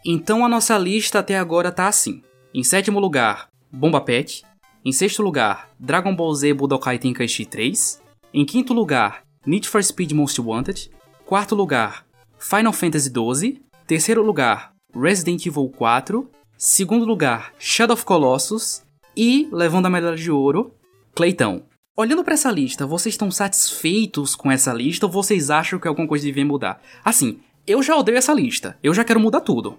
[0.05, 2.23] Então a nossa lista até agora tá assim.
[2.55, 4.45] Em sétimo lugar, Bomba Pet.
[4.85, 8.03] Em sexto lugar, Dragon Ball Z Budokai Tenkaichi 3.
[8.35, 10.91] Em quinto lugar, Need for Speed Most Wanted.
[11.25, 12.05] Quarto lugar,
[12.39, 13.63] Final Fantasy XII.
[13.87, 16.29] Terceiro lugar, Resident Evil 4.
[16.59, 18.83] Segundo lugar, Shadow of Colossus.
[19.17, 20.75] E, levando a medalha de ouro,
[21.15, 21.65] Cleitão.
[21.95, 26.09] Olhando para essa lista, vocês estão satisfeitos com essa lista ou vocês acham que alguma
[26.09, 26.81] coisa devia mudar?
[27.05, 28.79] Assim, eu já odeio essa lista.
[28.83, 29.77] Eu já quero mudar tudo.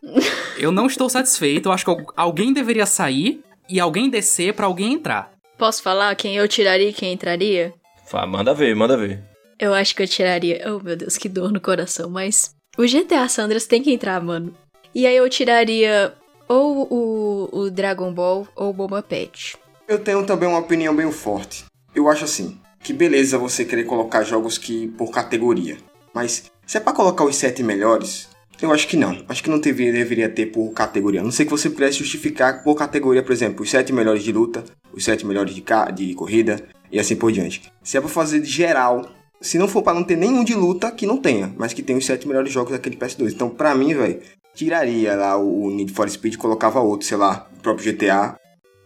[0.58, 1.70] eu não estou satisfeito.
[1.70, 5.32] Eu acho que alguém deveria sair e alguém descer para alguém entrar.
[5.58, 7.74] Posso falar quem eu tiraria e quem entraria?
[8.06, 9.24] Fá, manda ver, manda ver.
[9.60, 10.62] Eu acho que eu tiraria.
[10.68, 12.10] Oh, meu Deus, que dor no coração.
[12.10, 14.56] Mas o GTA Sandras tem que entrar, mano.
[14.94, 16.14] E aí eu tiraria
[16.48, 19.58] ou o, o Dragon Ball ou o Boba Pet.
[19.88, 21.66] Eu tenho também uma opinião bem forte.
[21.94, 25.78] Eu acho assim, que beleza você querer colocar jogos que por categoria.
[26.14, 28.30] Mas se é para colocar os sete melhores,
[28.62, 29.24] eu acho que não.
[29.28, 31.22] Acho que não deveria, deveria ter por categoria.
[31.22, 34.32] A não sei que você pudesse justificar por categoria, por exemplo, os sete melhores de
[34.32, 34.64] luta,
[34.94, 35.64] os sete melhores de,
[35.94, 37.72] de corrida e assim por diante.
[37.84, 39.10] Se é para fazer de geral,
[39.42, 42.00] se não for para não ter nenhum de luta, que não tenha, mas que tenha
[42.00, 43.34] os sete melhores jogos daquele PS2.
[43.34, 44.22] Então, pra mim, velho,
[44.56, 48.36] tiraria lá o Need for Speed e colocava outro, sei lá, o próprio GTA.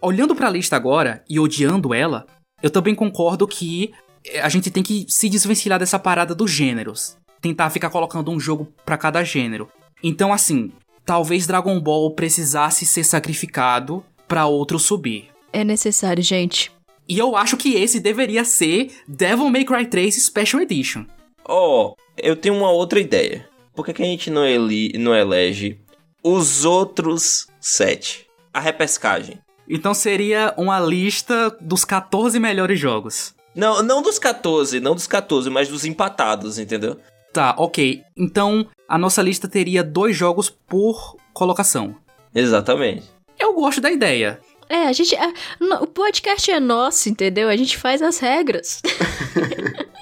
[0.02, 2.26] Olhando para a lista agora e odiando ela,
[2.62, 3.92] eu também concordo que
[4.26, 7.18] eh, a gente tem que se desvencilhar dessa parada dos gêneros.
[7.42, 9.70] Tentar ficar colocando um jogo para cada gênero.
[10.04, 10.72] Então, assim,
[11.06, 15.30] talvez Dragon Ball precisasse ser sacrificado pra outro subir.
[15.54, 16.72] É necessário, gente.
[17.08, 21.06] E eu acho que esse deveria ser Devil May Cry 3 Special Edition.
[21.46, 23.48] Ó, eu tenho uma outra ideia.
[23.78, 25.78] Por que, que a gente não, eli não elege
[26.24, 28.26] os outros sete?
[28.52, 29.40] A repescagem.
[29.70, 33.36] Então seria uma lista dos 14 melhores jogos.
[33.54, 36.98] Não, não dos 14, não dos 14, mas dos empatados, entendeu?
[37.32, 38.02] Tá, ok.
[38.18, 41.96] Então a nossa lista teria dois jogos por colocação.
[42.34, 43.04] Exatamente.
[43.38, 44.40] Eu gosto da ideia.
[44.70, 45.16] É, a gente.
[45.16, 47.48] é, no- o podcast é nosso, entendeu?
[47.50, 48.82] A gente faz as regras.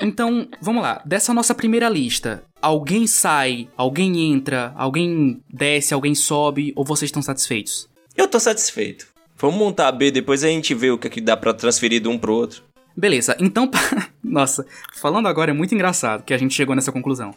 [0.02, 1.02] Então, vamos lá.
[1.06, 7.22] Dessa nossa primeira lista, alguém sai, alguém entra, alguém desce, alguém sobe, ou vocês estão
[7.22, 7.90] satisfeitos?
[8.16, 9.08] Eu tô satisfeito.
[9.38, 12.02] Vamos montar a B, depois a gente vê o que, é que dá pra transferir
[12.02, 12.62] de um pro outro.
[12.96, 13.68] Beleza, então.
[13.68, 17.34] pa- Nossa, falando agora é muito engraçado que a gente chegou nessa conclusão.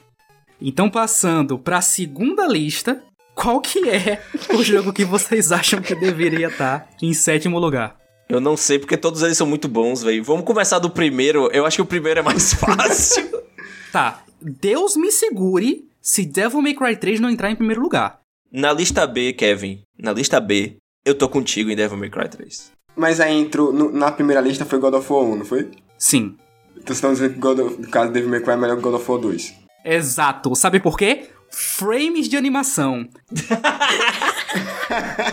[0.60, 3.02] Então, passando pra segunda lista,
[3.41, 4.20] qual que é
[4.53, 7.97] o jogo que vocês acham que deveria estar em sétimo lugar?
[8.28, 10.22] Eu não sei, porque todos eles são muito bons, velho.
[10.24, 11.49] Vamos começar do primeiro.
[11.53, 13.26] Eu acho que o primeiro é mais fácil.
[13.93, 18.20] Tá, Deus me segure se Devil May Cry 3 não entrar em primeiro lugar.
[18.53, 22.72] Na lista B, Kevin, na lista B, eu tô contigo em Devil May Cry 3.
[22.97, 25.70] Mas aí entrou, no- na primeira lista foi God of War 1, não foi?
[25.97, 26.36] Sim,
[26.72, 28.82] Então vocês estão dizendo que God of, no caso Devil May Cry é melhor que
[28.82, 29.55] God of War 2.
[29.84, 30.55] Exato.
[30.55, 31.28] Sabe por quê?
[31.51, 33.09] Frames de animação.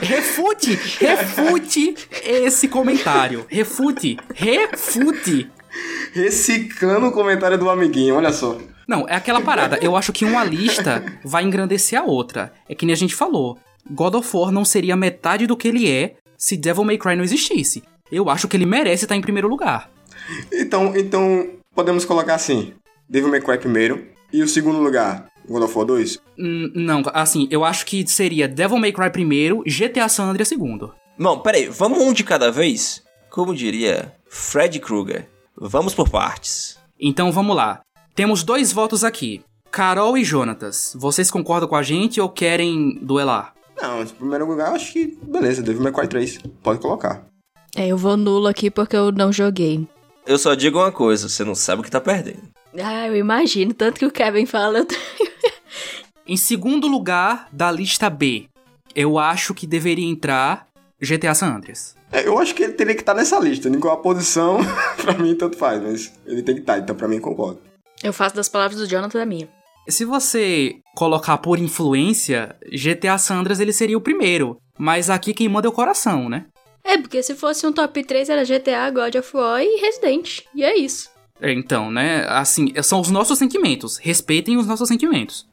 [0.02, 3.46] refute, refute esse comentário.
[3.48, 5.50] Refute, refute.
[6.14, 8.58] Reciclando o comentário do amiguinho, olha só.
[8.88, 9.78] Não, é aquela parada.
[9.82, 12.54] Eu acho que uma lista vai engrandecer a outra.
[12.70, 13.58] É que nem a gente falou.
[13.90, 17.24] God of War não seria metade do que ele é se Devil May Cry não
[17.24, 17.84] existisse.
[18.12, 19.90] Eu acho que ele merece estar em primeiro lugar.
[20.52, 22.74] Então, então podemos colocar assim:
[23.10, 26.20] Devil May Cry primeiro e o segundo lugar, God of War 2.
[26.38, 30.94] Hum, não, assim, eu acho que seria Devil May Cry primeiro, GTA San Andreas segundo.
[31.18, 33.04] Bom, peraí, vamos um de cada vez?
[33.30, 36.78] Como diria Fred Krueger, vamos por partes.
[37.00, 37.82] Então vamos lá.
[38.14, 39.42] Temos dois votos aqui.
[39.72, 43.54] Carol e Jonatas, vocês concordam com a gente ou querem duelar?
[43.78, 46.40] Não, em primeiro lugar, eu acho que beleza, Devil May Cry 3.
[46.64, 47.26] Pode colocar.
[47.76, 49.86] É, eu vou nulo aqui porque eu não joguei.
[50.26, 52.55] Eu só digo uma coisa, você não sabe o que tá perdendo.
[52.84, 53.74] Ah, eu imagino.
[53.74, 54.80] Tanto que o Kevin fala.
[54.80, 54.88] eu-
[56.28, 58.46] Em segundo lugar da lista B,
[58.96, 60.68] eu acho que deveria entrar
[61.00, 61.96] GTA San Andreas.
[62.12, 63.70] É, eu acho que ele teria que estar nessa lista.
[63.70, 64.58] Em qual a posição,
[65.02, 67.60] pra mim tanto faz, mas ele tem que estar, então pra mim concordo.
[68.04, 69.48] Eu faço das palavras do Jonathan a minha.
[69.88, 74.58] Se você colocar por influência, GTA San Andreas ele seria o primeiro.
[74.78, 76.46] Mas aqui quem manda é o coração, né?
[76.84, 80.42] É, porque se fosse um top 3 era GTA, God of War e Resident.
[80.56, 81.10] E é isso.
[81.42, 82.26] É, Então, né?
[82.28, 83.98] Assim, são os nossos sentimentos.
[83.98, 85.48] Respeitem os nossos sentimentos.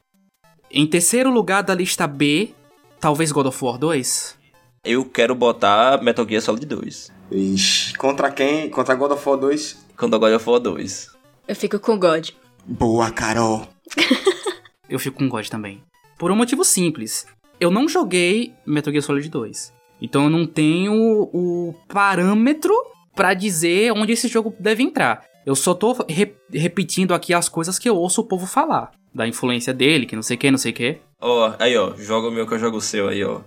[0.71, 2.53] Em terceiro lugar da lista B,
[2.99, 4.37] talvez God of War 2.
[4.83, 7.11] Eu quero botar Metal Gear Solid 2.
[7.31, 8.69] Ixi, contra quem?
[8.69, 9.85] Contra God of War 2?
[9.97, 11.09] Quando God of War 2.
[11.47, 12.29] Eu fico com God.
[12.65, 13.67] Boa, Carol.
[14.89, 15.83] Eu fico com God também.
[16.17, 17.25] Por um motivo simples.
[17.59, 19.73] Eu não joguei Metal Gear Solid 2.
[20.01, 20.93] Então eu não tenho
[21.33, 22.73] o parâmetro
[23.15, 25.23] pra dizer onde esse jogo deve entrar.
[25.45, 28.91] Eu só tô re- repetindo aqui as coisas que eu ouço o povo falar.
[29.13, 30.97] Da influência dele, que não sei o que, não sei o que.
[31.21, 33.41] Ó, aí ó, joga o meu que eu jogo o seu aí, ó.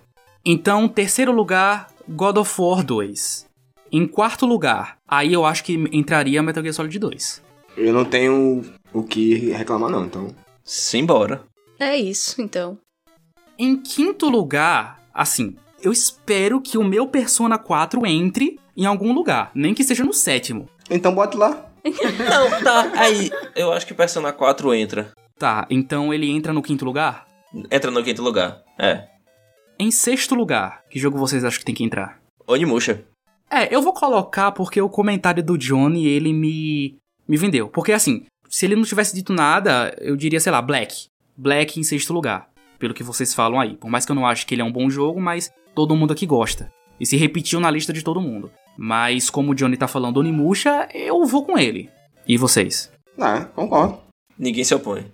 [0.45, 3.47] Então, terceiro lugar, God of War 2.
[3.91, 7.43] Em quarto lugar, aí eu acho que entraria Metal Gear Solid 2.
[7.77, 10.35] Eu não tenho o que reclamar, não, então.
[10.65, 11.43] Simbora.
[11.79, 12.79] É isso, então.
[13.59, 19.51] Em quinto lugar, assim, eu espero que o meu Persona 4 entre em algum lugar,
[19.55, 20.69] nem que seja no sétimo.
[20.91, 21.66] Então bote lá.
[22.29, 23.31] Não, tá, aí.
[23.55, 25.13] Eu acho que Persona 4 entra.
[25.39, 27.27] Tá, então ele entra no quinto lugar?
[27.71, 28.63] Entra no quinto lugar.
[28.79, 29.07] É.
[29.79, 32.19] Em sexto lugar, que jogo vocês acham que tem que entrar?
[32.47, 33.05] Onimusha.
[33.51, 36.97] É, eu vou colocar porque o comentário do Johnny, ele me,
[37.29, 37.69] me vendeu.
[37.69, 41.07] Porque assim, se ele não tivesse dito nada, eu diria, sei lá, Black.
[41.37, 43.77] Black em sexto lugar, pelo que vocês falam aí.
[43.77, 46.13] Por mais que eu não ache que ele é um bom jogo, mas todo mundo
[46.13, 46.73] aqui gosta.
[46.99, 48.51] E se repetiu na lista de todo mundo.
[48.77, 51.91] Mas como o Johnny tá falando Onimusha, eu vou com ele.
[52.27, 52.91] E vocês?
[53.19, 53.99] Ah, concordo.
[54.39, 55.07] Ninguém se opõe.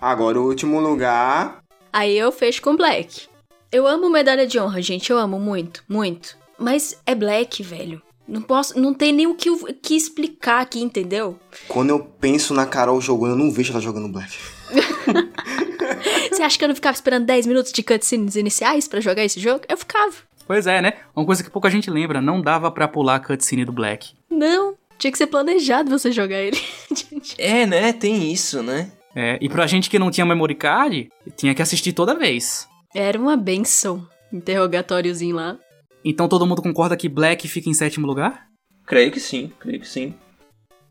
[0.00, 1.62] Agora o último lugar.
[1.92, 3.28] Aí eu fecho com Black.
[3.70, 5.10] Eu amo medalha de honra, gente.
[5.10, 6.36] Eu amo muito, muito.
[6.58, 8.00] Mas é Black, velho.
[8.26, 8.78] Não posso.
[8.80, 11.38] Não tem nem o que, o que explicar aqui, entendeu?
[11.68, 14.32] Quando eu penso na Carol jogando, eu não vejo ela jogando Black.
[16.30, 19.40] Você acha que eu não ficava esperando 10 minutos de cutscenes iniciais pra jogar esse
[19.40, 19.64] jogo?
[19.68, 20.14] Eu ficava.
[20.50, 20.94] Pois é, né?
[21.14, 24.14] Uma coisa que pouca gente lembra, não dava pra pular a cutscene do Black.
[24.28, 24.74] Não.
[24.98, 26.58] Tinha que ser planejado você jogar ele.
[27.38, 27.92] É, né?
[27.92, 28.90] Tem isso, né?
[29.14, 32.68] É, e pra gente que não tinha memory card, tinha que assistir toda vez.
[32.92, 34.04] Era uma benção.
[34.32, 35.56] Interrogatóriozinho lá.
[36.04, 38.48] Então todo mundo concorda que Black fica em sétimo lugar?
[38.84, 40.16] Creio que sim, creio que sim.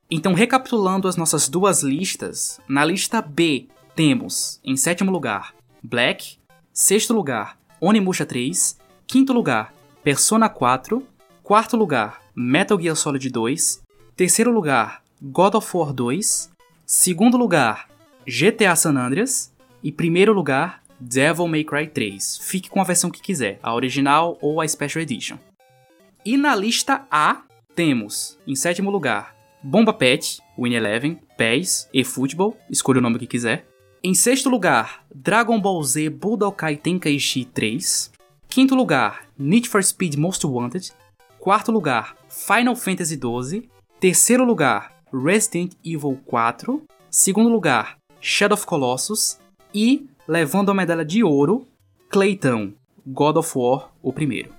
[0.10, 5.54] Então, recapitulando as nossas duas listas, na lista B temos, em sétimo lugar,
[5.84, 6.38] Black,
[6.72, 8.79] sexto lugar, Onimusha 3,
[9.10, 11.04] quinto lugar, Persona 4,
[11.42, 13.82] quarto lugar, Metal Gear Solid 2,
[14.16, 16.52] terceiro lugar, God of War 2,
[16.86, 17.90] segundo lugar,
[18.28, 19.52] GTA San Andreas
[19.82, 22.38] e primeiro lugar, Devil May Cry 3.
[22.44, 25.40] Fique com a versão que quiser, a original ou a Special Edition.
[26.24, 27.42] E na lista A,
[27.74, 33.66] temos, em sétimo lugar, Bomba Pet, Win Eleven, PES, eFootball, escolha o nome que quiser.
[34.04, 38.19] Em sexto lugar, Dragon Ball Z Budokai Tenkaichi 3.
[38.52, 40.92] Quinto lugar, Need for Speed Most Wanted.
[41.40, 43.70] Quarto lugar, Final Fantasy XII.
[44.00, 46.82] Terceiro lugar, Resident Evil 4.
[47.12, 49.38] Segundo lugar, Shadow of Colossus.
[49.72, 51.68] E, levando a medalha de ouro,
[52.10, 52.74] Clayton,
[53.06, 54.50] God of War, o primeiro.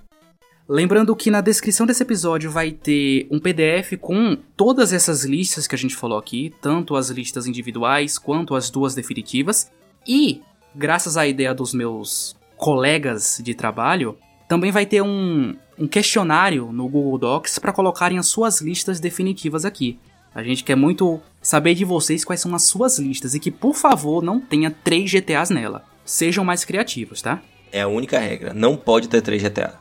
[0.69, 5.75] Lembrando que na descrição desse episódio vai ter um PDF com todas essas listas que
[5.75, 9.69] a gente falou aqui, tanto as listas individuais quanto as duas definitivas.
[10.07, 10.41] E,
[10.73, 14.15] graças à ideia dos meus colegas de trabalho,
[14.47, 19.65] também vai ter um, um questionário no Google Docs para colocarem as suas listas definitivas
[19.65, 19.97] aqui.
[20.33, 23.73] A gente quer muito saber de vocês quais são as suas listas e que, por
[23.73, 25.83] favor, não tenha três GTAs nela.
[26.05, 27.41] Sejam mais criativos, tá?
[27.71, 28.53] É a única regra.
[28.53, 29.73] Não pode ter três GTA.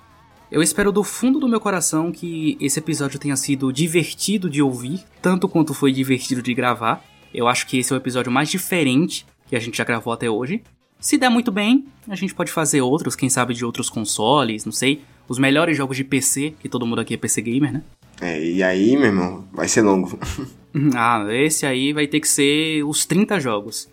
[0.51, 5.05] Eu espero do fundo do meu coração que esse episódio tenha sido divertido de ouvir,
[5.21, 7.05] tanto quanto foi divertido de gravar.
[7.33, 10.31] Eu acho que esse é o episódio mais diferente que a gente já gravou até
[10.31, 10.63] hoje.
[11.01, 14.73] Se der muito bem, a gente pode fazer outros, quem sabe de outros consoles, não
[14.73, 15.03] sei.
[15.27, 17.83] Os melhores jogos de PC, que todo mundo aqui é PC gamer, né?
[18.21, 20.19] É, e aí, meu irmão, vai ser longo.
[20.95, 23.89] ah, esse aí vai ter que ser os 30 jogos.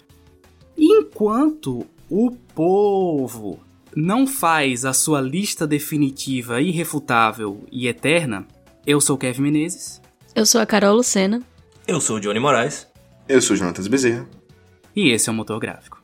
[0.78, 3.60] Enquanto o povo
[3.96, 8.46] não faz a sua lista definitiva, irrefutável e eterna,
[8.86, 10.02] eu sou Kevin Menezes.
[10.36, 11.42] Eu sou a Carol Lucena.
[11.88, 12.86] Eu sou o Johnny Moraes.
[13.30, 14.28] Eu sou o Jonatas Bezerra.
[14.96, 15.97] E esse é o Motor Gráfico.